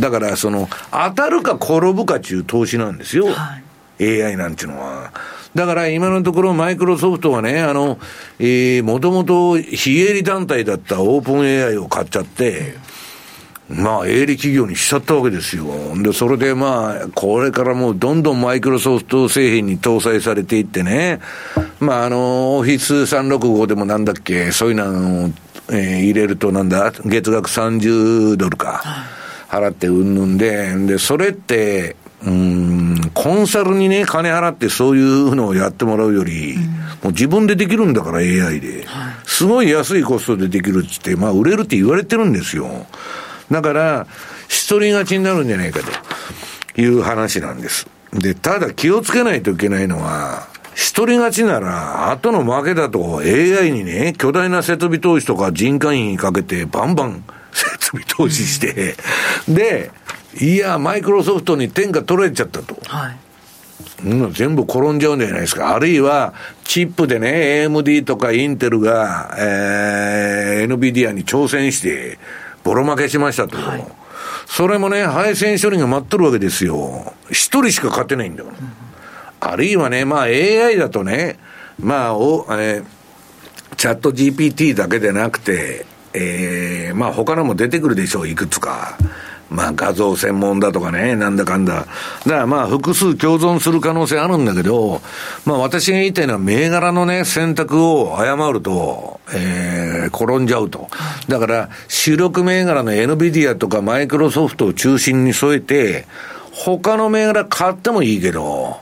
[0.00, 3.26] だからその、当たるか転ぶかっていう投資なんですよ。
[3.28, 3.58] は
[3.98, 5.12] い、AI なんていうのは。
[5.54, 7.98] だから今のところマイクロソフトはね、あの、
[8.38, 12.76] えー、もともと非営利団体だったオープン AI を買っちゃって、
[13.68, 15.66] まあ、営利企業にしちゃったわけですよ。
[16.02, 21.20] で、それでまあ、これからもうどんどんマイクロソフト製品に搭載されていってね、
[21.78, 25.30] まあ、あの、オフィス365でもなんだっけ、そういうのを、
[25.70, 28.82] えー、入れるとなんだ、月額30ドルか、
[29.48, 36.66] 払ってうんぬんで、で、それって、うん、コンサルにね、金払ってそういうのをやってもらうより、うん、も
[37.04, 42.86] う自分でできるんだから AI で、はい、すごい安いコストでできるって言って、まあ売れるって言われてるんですよ。
[43.50, 44.06] だから、
[44.48, 45.80] 一人勝ちになるんじゃないか
[46.74, 47.86] という話なんです。
[48.12, 57.24] で、ただ気をつけないといけないのは、一人勝ちなら、後の負けだと AI にね、巨大な設備投資とか人件費にかけてバンバン
[57.88, 58.96] 設備投資して、
[59.48, 59.90] で、
[60.40, 62.76] いや、マイクロソフトに天下取られちゃったと。
[62.86, 63.16] はい。
[64.04, 65.74] うん、全部転んじゃうんじゃないですか。
[65.74, 66.34] あるいは、
[66.64, 72.18] チップでね、AMD とかインテルが、えー、NVIDIA に挑戦して、
[72.62, 73.56] ボロ負けしましたと。
[73.56, 73.84] はい、
[74.46, 77.14] それもね、配線処理が待っとるわけですよ。
[77.30, 78.56] 一人しか勝てないんだから。
[78.58, 81.38] うん、あるいはね、まあ AI だとね、
[81.80, 82.84] まあ、お、えー、
[83.76, 88.96] チャット GPT だけでなくて、えー、まあ他のも出てくるでしょう、いくつか。
[89.50, 91.74] まあ画像専門だとかね、なんだかんだ。
[91.74, 91.88] だか
[92.26, 95.00] らまあ複数共存する可能性あるんだけど、
[95.44, 100.88] まあ私が言いたいのは銘柄のね、選択を誤ると、えー、転んじゃうと。
[101.28, 106.06] だから主力銘柄の NVIDIA とかマイクロソフトを中心に添えて、
[106.52, 108.80] 他の銘柄買ってもいいけど、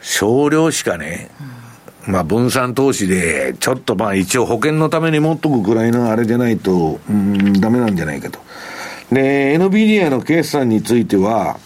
[0.00, 1.30] 少量しかね、
[2.08, 8.38] まあ分散投資で、ちょっとまあ一応保険のために持っとくぐらいのあれでないと、うん、ダメなんじゃないかと。
[9.12, 11.58] で、NVIDIA の決算については、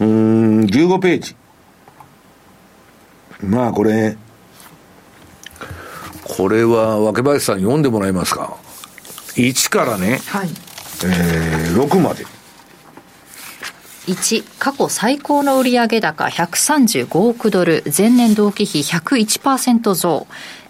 [0.00, 1.36] うん、15ページ。
[3.44, 4.16] まあこれ、
[6.24, 8.56] これは若林さん読んでもらえますか
[9.36, 10.48] ？1からね、はい、
[11.04, 12.26] えー、6まで。
[14.06, 20.26] 1過去最高の売上高135億ドル前年同期比101%増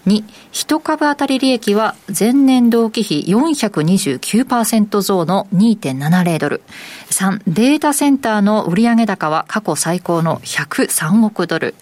[0.07, 6.63] 2、1株当たり利益は前年同期比429%増の2.70ドル。
[7.11, 11.75] 3、データセンターの売上高は過去最高の103億ドル。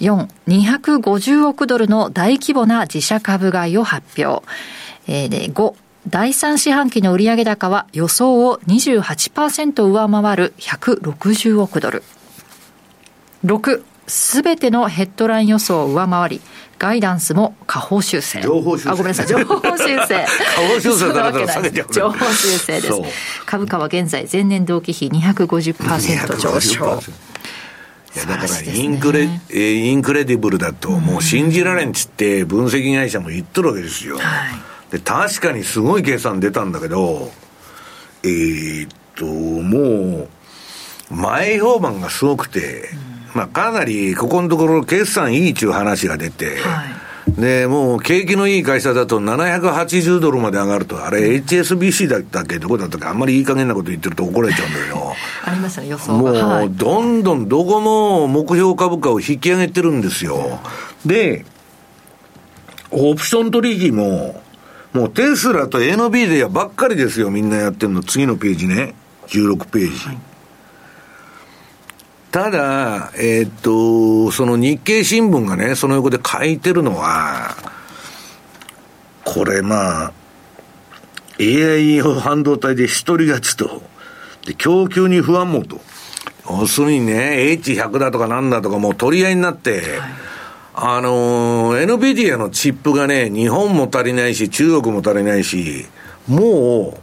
[0.00, 4.44] 4、250億ドルの大規模な自社株買いを発表。
[5.08, 5.74] えー、で5、
[6.08, 12.02] 第3四半期の売上高は予想を28%上回る160億ドル。
[13.44, 16.40] 6、すべてのヘッドライン予想を上回り、
[16.78, 18.40] ガイダンスも下方修正。
[18.42, 18.90] 情報修正。
[18.90, 20.26] あ、ごめんなさい、情報修正。
[20.26, 21.92] 下方修正だら下げちゃう。
[21.92, 22.92] 情報修正です。
[23.46, 27.00] 株価は現在、前年同期比250%上昇。
[28.14, 34.18] いやだから incre、ね、 incredible だと、もう信じられんちって分析会社も言っとるわけですよ。
[34.92, 37.30] で確かにすごい計算出たんだけど、
[38.22, 40.28] えー、っと、も
[41.10, 42.90] う、前評判がすごくて、
[43.34, 47.40] まあかなりここのところ決算いいっちゅう話が出て、はい。
[47.40, 52.58] で、もう景気のいい会社だと780ドルまで上がると、あれ HSBC だったっけ？
[52.58, 55.12] どこだったか、あんまりいい加減なこと言ってると怒られちゃうんだけど。
[55.46, 60.60] ありましたね、予想もう、どんどんどこも目標株価を引き上げてるんですよ。
[61.06, 61.46] で、
[62.90, 64.41] オプション取引も、
[64.92, 68.02] もうテスラと NB ばっかりですよ、みんなやってるの。
[68.02, 68.94] 次のページね。
[69.28, 70.06] 16ページ。
[70.08, 70.18] はい
[72.32, 77.54] ただ、えー、っと、その日経新聞がね、その横で書いてるのは、
[79.22, 80.12] これまあ、
[81.38, 83.82] AI 半導体で一人勝ちと、
[84.46, 85.82] で、供給に不安もと。
[86.48, 89.82] 要するにね、H100 だとかなんだとかもう取り合いになって、はい、
[90.74, 95.86] あのー、NVIDIA のチップがね、日本も足りないし、中国も足りないし、
[96.26, 97.02] もう、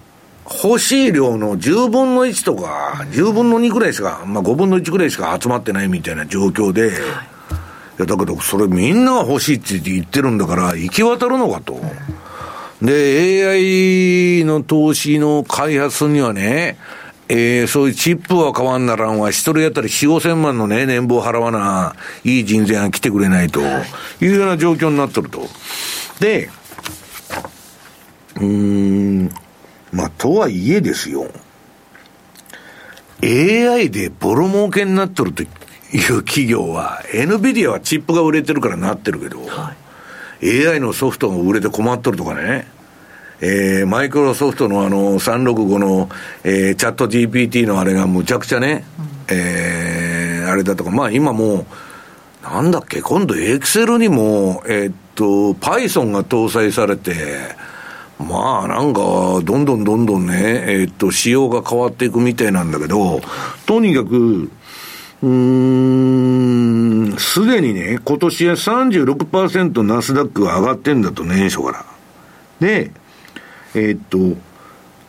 [0.64, 6.96] 欲しい量の10分の1とか、10分の2ぐらいしか、まあ5分の1ぐらいしか集まってないみたいな状況で、はい、い
[8.00, 11.80] やだけど、それみんなが欲しいって言ってるんだから、行き渡るのかと。
[12.82, 16.78] で、AI の投資の開発にはね、
[17.32, 23.62] えー、そういうチップは変わんならんわ、一人当たり4、5千万のね、年俸払わな、いい人材が来てくれないと、
[24.20, 25.48] いうような状況になってると。
[26.20, 26.50] で、
[28.38, 29.32] うーん、
[29.92, 31.28] まあ、とはいえですよ。
[33.22, 39.76] AI でボロ儲けになってるという企業は、NVIDIA はチップが売れてるからなってるけど、は
[40.42, 42.68] い、AI のソフトが売れて困っとるとかね、
[43.41, 46.10] えー、マイクロソフトのあの365の、
[46.44, 48.86] えー、チャット GPT のあれがむちゃくちゃね、
[49.30, 51.66] うん、えー、あれだとか、まあ今もう、
[52.44, 57.16] なんだっけ、今度エクセルにも、えー、っと、Python が搭載されて、
[58.18, 59.02] まあなんか、
[59.44, 63.22] どんどんどんどんね、えー、っと、仕様が変わっていくみたいなんだけど、
[63.66, 64.49] とにかく、
[65.22, 65.30] うー
[67.14, 71.86] ん、すでにね、今年は36%ナスダックが上がってんだと、年初から。
[72.60, 72.91] で、
[73.76, 74.40] えー、っと、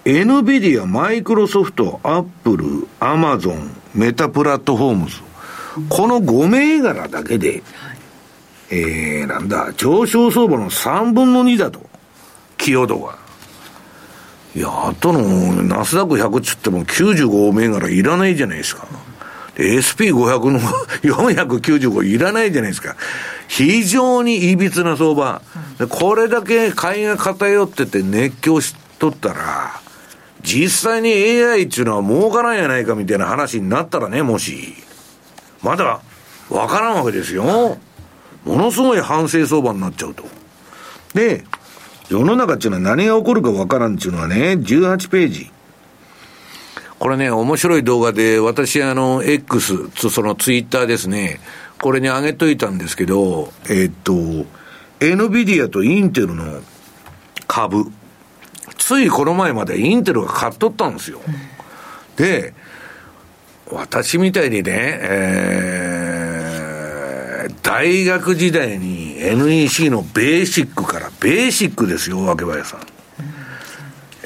[0.05, 5.19] エヌビディア、マイクロソフト、アップル、アマゾン、メタプラットフォームズ。
[5.89, 7.63] この5銘柄だけで、
[8.71, 11.81] えー、なんだ、上昇相場の3分の2だと。
[12.57, 13.19] 寄与度が。
[14.55, 15.23] いや、あとの、
[15.63, 18.87] ナスダック100っつっても95銘柄いらないじゃないですか。
[19.57, 20.61] SP500 の
[21.03, 22.97] 495いらないじゃないですか。
[23.49, 25.43] 非常にいびつな相場。
[25.89, 29.81] これだけ買いが偏ってて熱狂しとったら、
[30.43, 34.75] 実際に AI っていうのは儲からんやないかみたいな話になったらね、もし。
[35.63, 36.01] まだ、
[36.49, 37.79] わからんわけですよ。
[38.45, 40.25] ものすごい反省相場になっちゃうと。
[41.15, 41.45] で、
[42.09, 45.51] 世の中っていうのは何が起こるかわからんっていうのはね、18ページ。
[47.01, 51.41] これね、面白い動画で、私、あの、X、そのツイッターですね、
[51.81, 54.13] これに上げといたんですけど、えー、っと、
[55.01, 56.61] NVIDIA とインテルの
[57.47, 57.91] 株、
[58.77, 61.23] ついこの前までインテルが買っとったんですよ。
[62.17, 62.53] で、
[63.73, 72.81] 私みたいにね、えー、大学時代に NEC のベーシックからベーシックですよ若林さん、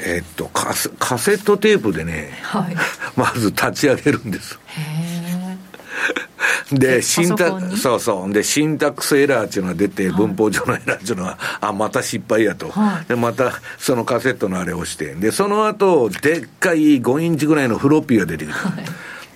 [0.05, 2.75] えー、っとカセカセットテープでね、はい、
[3.17, 4.59] まず立ち上げるんです
[6.71, 8.33] で、シンタ、そうそう。
[8.33, 12.69] で、シンタックスエラーっていうのが出て、文法上のエラーっていうのは、あ、また失敗やと。
[12.69, 15.13] はい、で、また、そのカセットのあれをして。
[15.13, 18.57] で、その後、でっかい5インチぐらいのフロッピーが出てきた。
[18.57, 18.83] はい、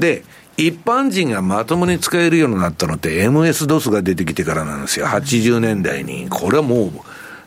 [0.01, 0.23] で、
[0.57, 5.05] 一般人がまともに使えるようになったのって MS-DOS が出てきてからなんですよ。
[5.05, 6.27] 80年代に。
[6.29, 6.91] これはもう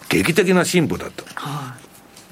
[0.08, 1.24] 劇的な進歩だと。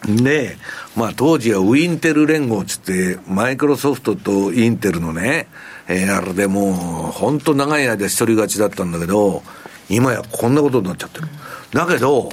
[0.07, 0.57] で、
[0.97, 5.49] まあ当時はウィンテル連合つって、マイクロソフトとインテルのね、
[5.89, 9.43] えー、あれでもう、本当長い間一人勝ちだったんだけど、
[9.89, 11.29] 今やこんなことになっちゃってる。
[11.73, 12.31] だけど、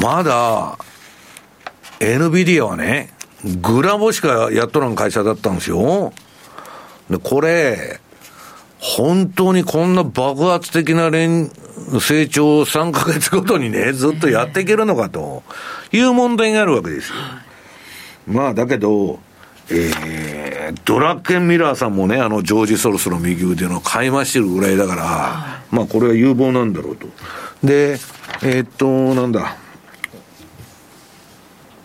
[0.00, 0.78] まだ、
[1.98, 3.12] NVIDIA はね、
[3.60, 6.12] グラボしかやっとらん会社だったんですよ。
[7.10, 8.00] で、これ、
[8.78, 11.50] 本当にこんな爆発的な連
[12.00, 15.42] 成長を3ヶ月ごとにね、ずっとやっていけるのかと
[15.92, 17.14] いう問題があるわけですよ。
[18.26, 19.18] まあ、だけど、
[19.70, 27.06] えー、ドラッケン・ミラーさんもね、あの、ジョージ・ソロスの右腕の買い増してるぐらいだから、まあ、これは有望なんだろうと。
[27.64, 27.92] で、
[28.42, 29.56] えー、っと、なんだ。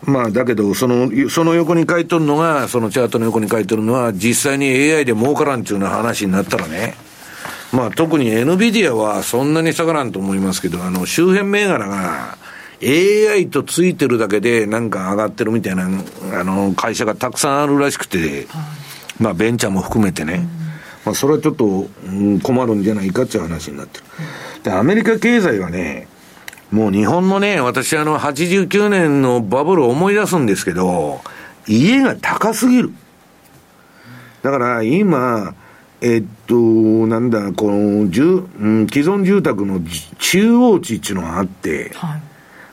[0.03, 6.95] まあ、だけど、その、その横に書いとるのが、そのチャートの横に書いてるのは、実際に AI で儲からんっていうような話になったらね、
[7.71, 12.37] まあ、特に NVIDIA はそんなに下がらんと思いますけど、あの、周辺銘柄が、
[12.81, 18.47] AI とついてるだけでなんか上がってるみたいな、あの、会社がたくさんあるらしくて、
[19.19, 20.47] まあ、ベンチャーも含めてね、
[21.05, 24.05] まあ、それはちょっと、うん、困るんじゃないかっていう話になってる。
[24.63, 26.07] で、アメリカ経済はね、
[26.71, 31.21] もう日本のね、私あの89年のバブルを思い出すんですけど、
[31.67, 32.91] 家が高すぎる。
[34.41, 35.55] だから今、
[36.01, 39.79] えっと、なんだ、この、うん、既存住宅の
[40.19, 42.21] 中央値っていうのがあって、はい、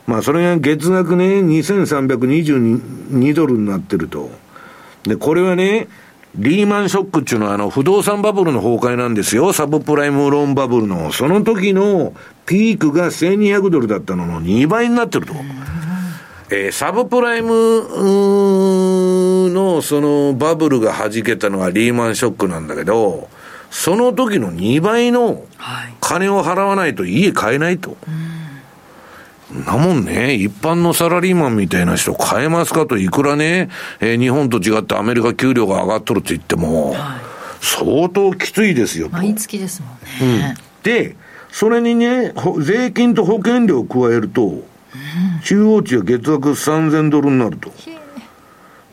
[0.07, 4.29] まあそれが月額ね、2322ドルになってると。
[5.03, 5.87] で、これはね、
[6.35, 9.53] リーマンショックっていうのはあの不動産バブルの崩壊なんですよ。
[9.53, 11.11] サブプライムローンバブルの。
[11.11, 12.13] その時の
[12.47, 15.33] ピークが1200ドルだったのの2倍になってると。
[16.49, 17.49] えー、サブプライム
[19.53, 23.29] のそのバブルが弾けたのはリーマンショックなんだけど、
[23.69, 25.45] その時の2倍の
[25.99, 27.95] 金を払わないと家買えないと。
[29.53, 33.69] なもんね、一般のサラリーマンみたいな人買えますかと、いくらね、
[33.99, 36.95] えー、日本と違ってアメリカ給料が上がっとるって言っても、
[37.61, 40.55] 相当きついですよ毎月ですもんね。
[40.57, 41.15] うん、で、
[41.51, 44.63] それにね、税金と保険料を加えると、
[45.43, 47.71] 中央値は月額3000ドルになると。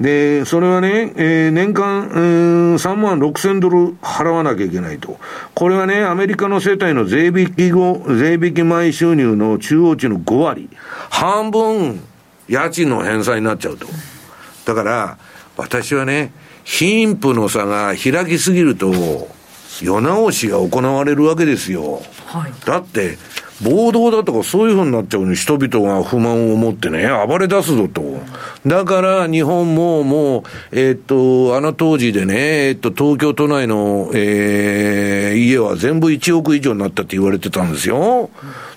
[0.01, 5.19] で、それはね、えー、年間、えー、3万6千ドル払わなきゃいけないと。
[5.55, 10.71] これはね、アメリカの世帯の税引き後、税引き前収入の中央値の5割。
[11.11, 12.01] 半分、
[12.49, 13.87] 家賃の返済になっちゃうと。
[14.65, 15.19] だから、
[15.59, 16.33] 私はね、
[16.65, 19.29] 貧富の差が開きすぎると、
[19.83, 22.03] 世直しが行われるわけですよ。
[22.27, 23.19] はい、だって、
[23.63, 28.03] 暴動だとかそういうふうになっちゃうのに人々が不満を持ってね、暴れ出すぞと。
[28.67, 30.43] だから日本ももう、
[30.73, 38.31] えー、っと、あの当時でね、えー、っと、東京都内の、えー、家は全部1億以上になったって言われてたんですよ。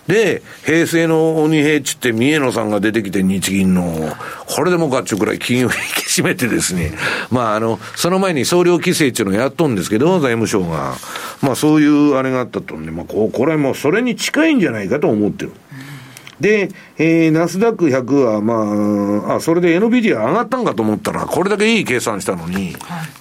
[0.07, 4.15] で、平成の鬼平っつって三重野さんが出てきて日銀の、
[4.47, 5.73] これでもかっちゅうくらい金融引き
[6.21, 6.91] 締めてですね、
[7.31, 10.95] まああの、その前に総量規制っていうのをやっとんですけど、財務省が。
[11.41, 15.51] まあそういうあれがあったとんで、まあここれもうそれに近いんじゃないかと思ってる。
[16.43, 22.73] で、えー、ナスダック100は、まあ、あ、それで NVIDIA 上がったんかと思ったら、これだけいい計算したのに、はい、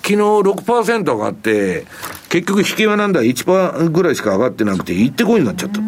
[0.03, 1.87] 昨日6%上がって、
[2.31, 5.85] 結局引きはなんだ、1%ぐらいしか上がってなくて、行ってこいになっちゃったと。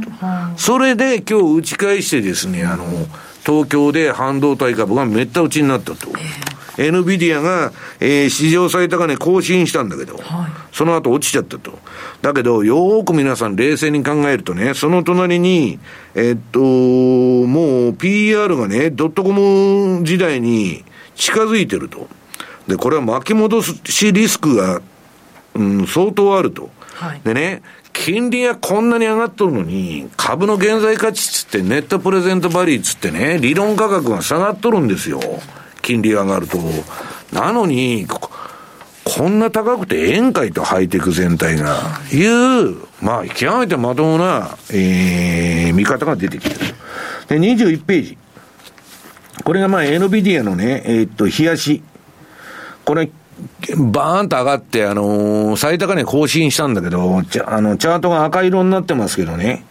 [0.56, 2.84] それで今日打ち返してですね、あの、
[3.44, 6.08] 東京で半導体株がめった打ちになったと。
[6.10, 11.78] エヌビディアが、えー、史上最高値更新したんだけど、はい、その後落ちちゃったと。
[12.22, 15.78] だけど、よーく皆さん冷静に考えるとね、その隣に、
[16.14, 20.84] えー、っと、もう PR がね、ドットコム時代に
[21.14, 22.08] 近づいてると。
[22.66, 24.80] で、これは巻き戻しリスクが、
[25.54, 26.70] うん、相当あると。
[26.94, 35.20] はい、でね、金利がこんなに上がっとるのに、株の現在価値つって、ネットプレゼントバリーつってね、理論価格が下がっとるんですよ。
[35.84, 36.58] 金利上がると。
[37.32, 38.06] なのに、
[39.04, 41.76] こんな高くて円買いとハイテク全体が、
[42.10, 46.74] いう、まあ、極めてまともな、えー、見方が出てきてる。
[47.28, 48.18] で、21ページ。
[49.44, 51.82] これがまあ、NVIDIA のね、えー、っと、冷やし。
[52.84, 53.10] これ、
[53.76, 59.64] バーンと上がって、あのー、最高値更新したんだけど、ちあの、チャートが赤色になってますけどね、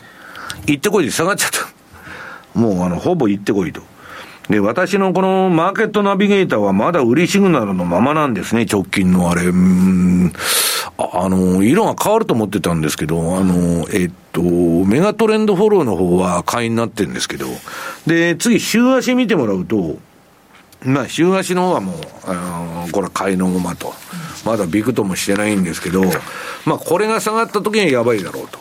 [0.67, 2.59] 行ってこいで下がっちゃった。
[2.59, 3.81] もう、あの、ほぼ行ってこいと。
[4.49, 9.45] で、私のこのマーケットナビゲーターはまだ売りシグナルのままなんですね、直近のあれ。
[9.45, 10.33] うん
[10.97, 17.47] あの、色が変わると思ってたんですけど、あの、えっと、メガトレンドフォローの方は買いになってるんですけど、
[18.05, 19.97] で、次、週足見てもらうと、
[20.85, 21.95] まあ、週足の方はもう、
[22.25, 22.33] あ
[22.85, 23.93] のこれは買いのままと。
[24.45, 26.03] まだビクともしてないんですけど、
[26.65, 28.59] まあ、これが下がった時にはやばいだろうと。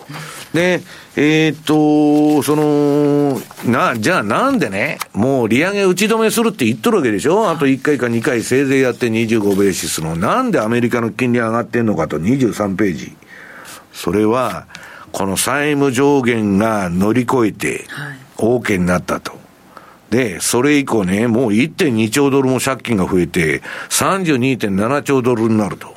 [0.54, 0.80] で、
[1.16, 7.50] えー、っと、その、な、じゃあなんでね、もう利上げ打ち止めするって言っとるわけでしょ？
[7.50, 10.14] あと1回か2回せいぜいやって25ベーシスの。
[10.14, 13.16] なんでアメリカの金利上がってんのかと23ページ。
[13.92, 14.66] それは、
[15.10, 17.86] この債務上限が乗り越えて、
[18.36, 19.41] OK になったと。
[20.12, 25.88] で、それ以降ね、もう1.2兆ドルも借金が増えて、32.7兆ドルになると。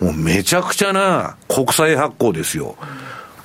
[0.00, 2.74] もうめちゃくちゃな国債発行ですよ。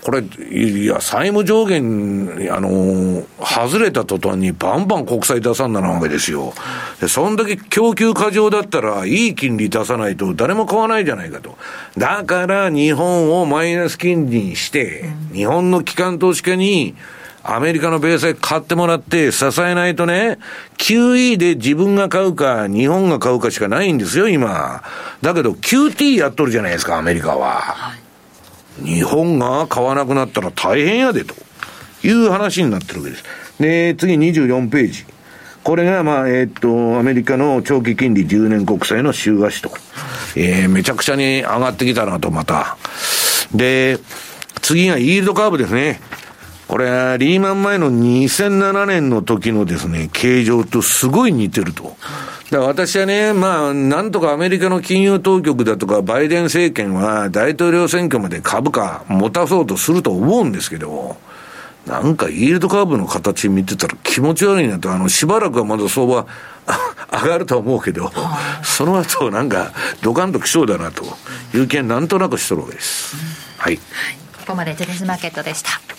[0.01, 6.53] これ、いや、債務上限、あの外れた途端にバンバン国債出さんなわけですよ。
[6.99, 11.55] で、そんだけ供給過剰だったら、いい金利出さないと誰も買わないじゃないかと。
[11.97, 16.95] だから、日本をマイナス金利にして、日本の機関投資家に、
[17.49, 20.37] アメリカの米債買ってもらって支えないとね、
[20.77, 24.83] QE で自分が買うか、日本が買うかしかないんですよ、今。
[25.21, 27.93] だけど QT やっとるじゃないですか、アメリカは。
[28.83, 31.35] 日本が買わなくなったら大変やで、と
[32.03, 33.23] いう話になってるわけです。
[33.59, 35.05] で、次24ページ。
[35.63, 39.71] これが、まあ、えー、っと、アメリカの長期金利10年国債の週足と。
[40.35, 42.77] えー、めちゃくちゃに上がってきたなと、また。
[43.53, 43.99] で、
[44.61, 46.01] 次がイールドカーブですね。
[46.67, 51.95] これ、リーマン前の2007年の時のですね、形状とすごい似てると。
[52.51, 61.17] だから私はね、まあ、なんとかアメリカの金融当局だとか、バイデン政権は大統領選挙まで株価持たそうとすると思うんですけど、
[61.85, 66.25] なんかイールドカーブの形見てたら気持ち悪いなと、あの、しばらくはまだ相場
[67.23, 68.11] 上がると思うけど、
[68.61, 69.71] その後なんか
[70.01, 71.05] ドカンと来そうだなと
[71.53, 73.15] いう気はなんとなくしとるわけです。
[74.39, 75.96] ここまでテレスマーケットでした。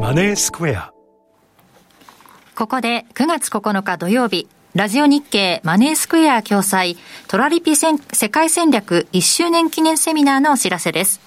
[0.00, 0.92] マネースクエア。
[2.54, 6.96] ここで9月9日土曜日ラジオ日経マネースクエア共催
[7.26, 11.20] トラリピ世界戦略1周年記念セミナーのお知らせです。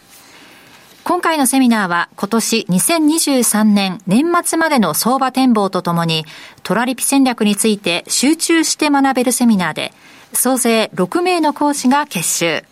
[1.03, 6.25] 今回のセミナーは今年2023年年末までの相場展望とともに
[6.63, 9.91] トラリピ戦略について集中して学べるセミナーで
[10.33, 12.63] 総勢6名の講師が結集。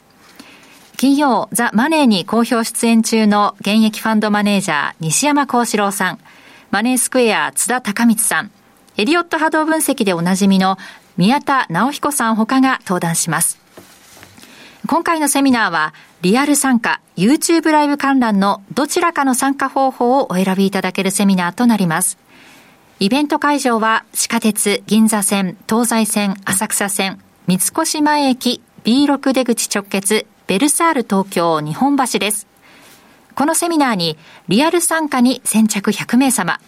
[0.98, 6.20] 金曜、ザ・マネーに好評出演中の現役ファンドマネージャー、西山幸四郎さん、
[6.72, 8.52] マネースクエア、津田隆光さん、
[8.98, 10.80] エリオット波動分析でおなじみの
[11.16, 13.60] 宮田直彦さん他が登壇します。
[14.88, 15.94] 今回のセミナーは、
[16.24, 22.18] リアル参加、YouTube ライブ観覧のどちらかの参加方法をお選びいただけるセミナーとなります。
[23.00, 32.48] イベント会場は地下鉄、銀座線、東西線、浅草線、三越前駅、B6 出口直結、ベルサール東京日本橋です。
[33.36, 34.18] このセミナーに
[34.48, 36.62] リアル参加に先着100名様、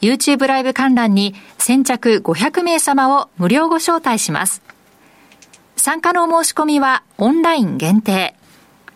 [0.00, 4.62] YouTube ライブ観覧に先着500名様を無料ご招待します。
[5.76, 8.36] 参加のお申し込みはオンライン限定。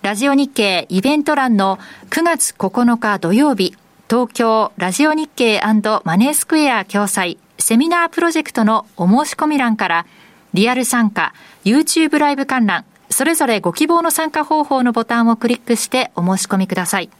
[0.03, 3.75] ラジオ日経イベント欄の9月9日土曜日、
[4.09, 5.61] 東京ラジオ日経
[6.05, 10.07] マネースクエア共催セミナープロジェクトのお申し込み欄から
[10.55, 11.35] リアル参加、
[11.65, 17.11] YouTube ライブ観覧、それぞれご希望の参加方法のボタンをクリックしてお申し込みください。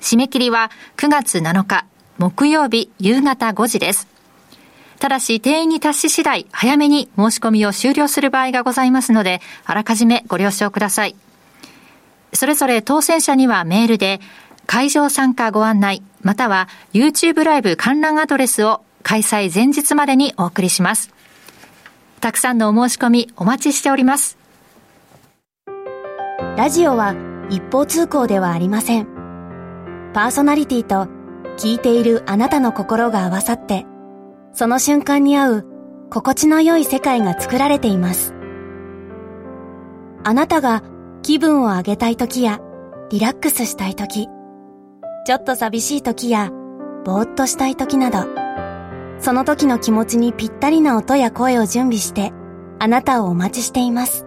[0.00, 1.86] 締め切りは9月7日
[2.18, 4.08] 木曜日夕方5時です。
[4.98, 11.16] ただし定員に達し次第早めに申し込みを終了する場合がございますのであらかじめご了承ください。
[12.32, 14.20] それぞれ当選者にはメールで
[14.66, 21.10] 会場参加ご案内または YouTube ライブ観覧アドレスを開催前日までにお送りします。
[22.20, 24.41] たくさんのお申し込みお待ちしております。
[26.56, 27.14] ラジオは
[27.48, 29.06] 一方通行ではありません。
[30.12, 31.08] パーソナリティと
[31.56, 33.86] 聞いているあなたの心が合わさって、
[34.52, 35.66] その瞬間に合う
[36.10, 38.34] 心地の良い世界が作られています。
[40.24, 40.82] あなたが
[41.22, 42.60] 気分を上げたい時や
[43.10, 44.28] リラックスしたい時、
[45.24, 46.50] ちょっと寂しい時や
[47.06, 48.28] ぼーっとしたい時など、
[49.20, 52.30] その時の気持ちにぴったりな音や声を準備して
[52.78, 54.26] あなたをお待ちしています。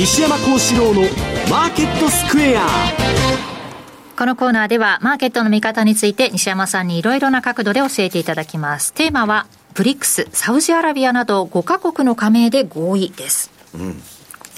[0.00, 1.02] 西山幸四郎の
[1.50, 2.66] マーケットスクエア。
[4.16, 8.94] このコーナーではマーケットの見方について西山さんにいろいろな角度で教えていただきます。
[8.94, 14.02] テーマはブリックスサウジアラビアなど5カ国の加盟で合意です、うん。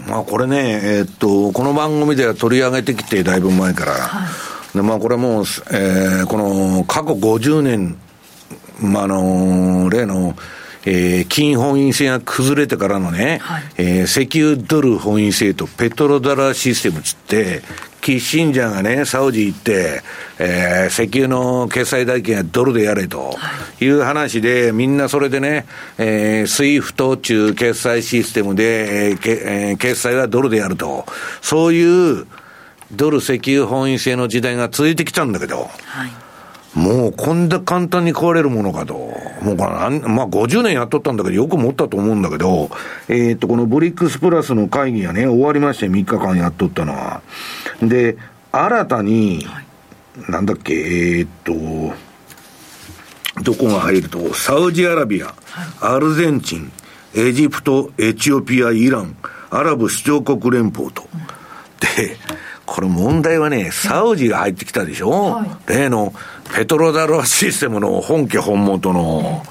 [0.06, 4.28] まあ、これね、えー、っとこの番組では取り上げてきてだいぶ前から、は
[4.74, 7.98] い、でまあ、これもう、えー、この過去50年、
[8.80, 10.36] まあ、あの例の
[10.84, 17.62] えー、金本位制が崩れてからのね、はい、えー、石油ドル本位制とペトロダラーシステムつって、
[18.00, 20.02] キッシンジャーがね、サウジ行って、
[20.40, 23.36] えー、石油の決済代金はドルでやれと
[23.80, 25.66] いう話で、みんなそれでね、
[25.98, 31.06] えー、スイフト中決済システムで、えーけえー、決済はドルでやると。
[31.42, 32.26] そういう
[32.90, 36.21] ドル石油本位制の時代が続いてきたんだけど、はい
[36.74, 38.94] もうこんな簡単に壊れるものかと。
[38.94, 39.70] もうこれ、
[40.00, 42.70] まあ50年やっとったんだけど、よく持ったと思うんだけど、
[43.08, 47.20] えっ、と、このブリックスプラスの会議がね、終わりまして、3日間やっとったのは。
[47.82, 48.16] で、
[48.52, 49.46] 新たに、
[50.28, 50.74] なんだっけ、
[51.18, 51.52] えっ、と、
[53.42, 55.34] どこが入ると、サウジアラビア、
[55.80, 56.72] アルゼンチン、
[57.14, 59.16] エジプト、エチオピア、イラン、
[59.50, 61.02] アラブ首長国連邦と。
[61.96, 62.16] で、
[62.64, 66.14] これ問題はね、サウジが入ってきたでしょ、はい、例の
[66.54, 69.42] ペトロダロシステムの本家本元の、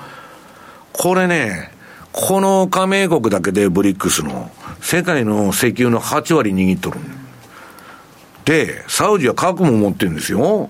[0.93, 1.71] これね、
[2.11, 4.51] この加盟国だけでブリックスの
[4.81, 6.99] 世界の石油の8割握っとる。
[8.45, 10.69] で、サウジは核も持ってるんですよ。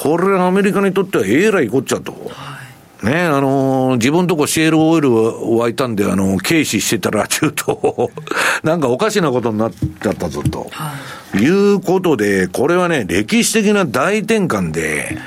[0.00, 2.30] これアメリカにとってはえらいこっちゃと。
[3.02, 5.12] ね、あのー、自分とこシェールオイル
[5.58, 8.10] 湧いたんで、あのー、軽視してたら、ちゅうと、
[8.64, 10.68] なんかおかしなことになっちゃったぞと。
[10.70, 10.94] は
[11.34, 15.18] い、いうことで、これはね、歴史的な大転換で、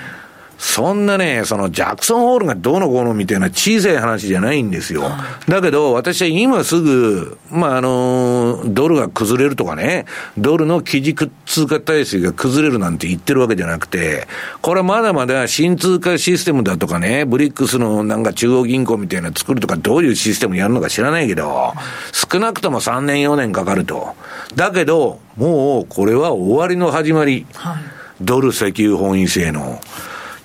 [0.58, 5.04] そんなね、そのジャクソンホールがどうのこうのみたいな小さい話じゃないんですよ。
[5.48, 10.06] だけど、私は今すぐ、まあ、あの、ドルが崩れるとかね、
[10.38, 14.28] ドルの基軸通貨体制が崩れるなんて言ってるわけじゃなくて、
[14.62, 21.74] これはまだまだ新通貨システムだとかね、ブリックスのなんか中央銀行みたいな作るとかどういうシステムやるのか知らないけど、
[22.12, 24.16] 少なくとも3年4年かかると。
[24.56, 27.46] だけど、もうこれは終わりの始まり。
[27.54, 27.78] はい、
[28.22, 29.80] ドル石油本位制の。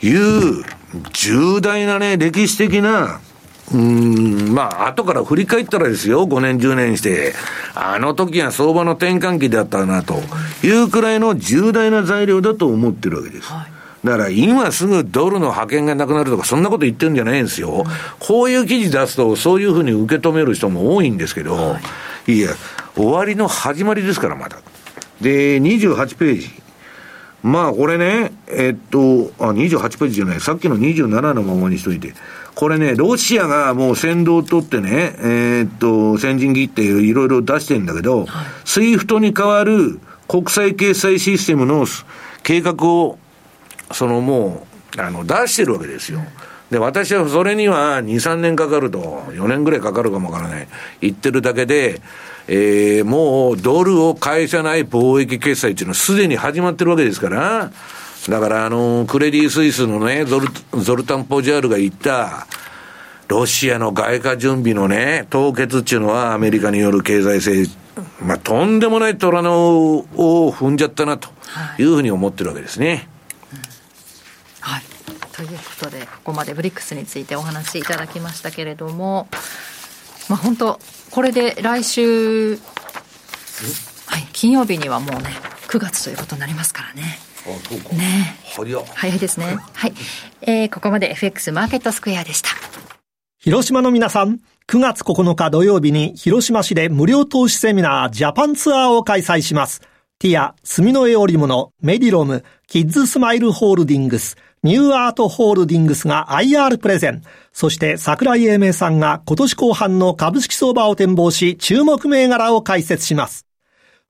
[0.02, 0.64] いう
[1.12, 3.20] 重大なね、歴史的な、
[3.72, 7.34] うん、まあ、後から振り返ったらですよ、5年、10年して、
[7.74, 10.20] あの時は相場の転換期だったな、と
[10.62, 13.48] いうくらいの重大な材料だと思ってるわけです。
[13.48, 17.84] はいだから今すぐドルの派遣がなくなるとか、そんなこと言ってるんじゃないんですよ。
[18.18, 21.80] こういう記事出すと、そういうふうに受け止める人も多いんですけど、は
[22.26, 22.50] い、いや、
[22.96, 24.58] 終わりの始まりですから、まだ。
[25.20, 26.61] で、28ページ。
[27.42, 32.14] まあこれね、えっと、あ、28ページじゃない、さっきの27のままにしといて。
[32.54, 39.98] これね、ロシアがもう先導を取ってね、えー、っと、先陣切っていろいろ出してるんだけど、はい、スイフトに代わる
[40.28, 41.86] 国際決済システムの
[42.42, 43.18] 計画を、
[43.90, 44.66] そのも
[44.96, 46.20] う、あの、出してるわけですよ。
[46.72, 50.66] で、私はそれには2、3年かかると、4年ぐらいかかるかもわからない。
[51.02, 52.00] 言ってるだけで、
[52.48, 57.70] えー、もうドルを返さない貿易決済っていうのはすでに始まってるわけですから、
[58.26, 60.48] だからあの、クレディ・スイスのね、ゾル
[60.80, 62.46] ゾルタン・ポジャールが言った、
[63.28, 67.66] ロシアの外貨準備のね、凍結っていうのはアメリカによる経済制、
[68.22, 71.28] まあ、とんでもない虎のを踏んじゃったなと
[71.78, 73.08] いうふうに思ってるわけですね。
[74.60, 74.82] はい、
[75.46, 79.26] ということで、ここまでブリックスについてお話しいただきましたけれども、
[80.28, 80.78] まあ、本当、
[81.10, 85.30] これで来週、はい、金曜日にはもうね、
[85.66, 87.18] 9月ということになりますからね。
[87.44, 89.58] あそうかね早早いですね。
[89.72, 89.94] はい。
[90.42, 92.50] えー、ここまで FX マーケットスクエアでした。
[93.38, 94.38] 広島の皆さん、
[94.68, 99.82] 9月9日土曜日に広島市で無料投資セミナージャパンツアーを開催します。
[100.20, 107.22] ティア、住の絵織物、メディロム、キッズスマイルホールディングス、ニューアートホールディングスが IR プレゼン。
[107.52, 113.46] そして桜井英明さんが今年後半の株式相場を展望し、注目銘柄を解説します。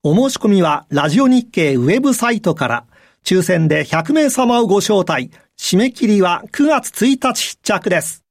[0.03, 2.85] お申し込みはラジオ日経ウェブサイトから、
[3.23, 5.31] 抽選で100名様をご招待。
[5.57, 8.23] 締め切りは9月1日必着です。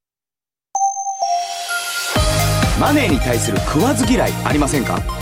[2.81, 5.22] マネーに対する食わず嫌いありませんか？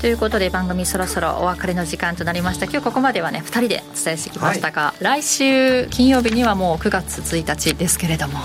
[0.00, 2.66] ということで番組そろそろお別れの時間となりました。
[2.66, 8.38] 今日ここまではね2人でお伝えしてきましたが、はい、来週金曜日にはもう9月1日ですけれども。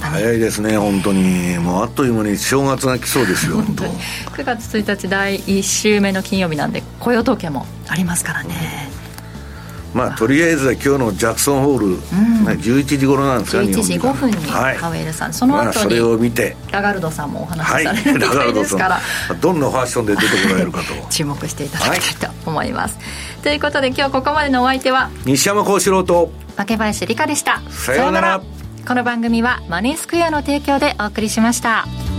[0.00, 1.58] 早いですね本当に。
[1.58, 8.88] もうあっという間に正月が来そうですよ 本当9月1日第1週目の金曜日なんで雇用統計もありますからね、
[9.94, 11.96] まあ、とりあえずは今日のジャクソンホール、うん、
[12.48, 14.36] 11時頃なんですか11時5分に
[14.78, 16.56] パウエルさん、はい、その後に、まあ、それを見て。
[16.70, 19.00] ラガルドさんもお話しされるみたいですから、は
[19.34, 20.86] い、どんなファッションで出てこられるかと。
[21.10, 23.02] 注目していただきたいと思います、は
[23.40, 27.62] い、ということで今日ここまでのお相手は西山幸四郎と竹林理香でした。
[27.70, 28.42] さようなら。
[28.86, 32.15] この番組はマネースクエアの提供でお送りしました。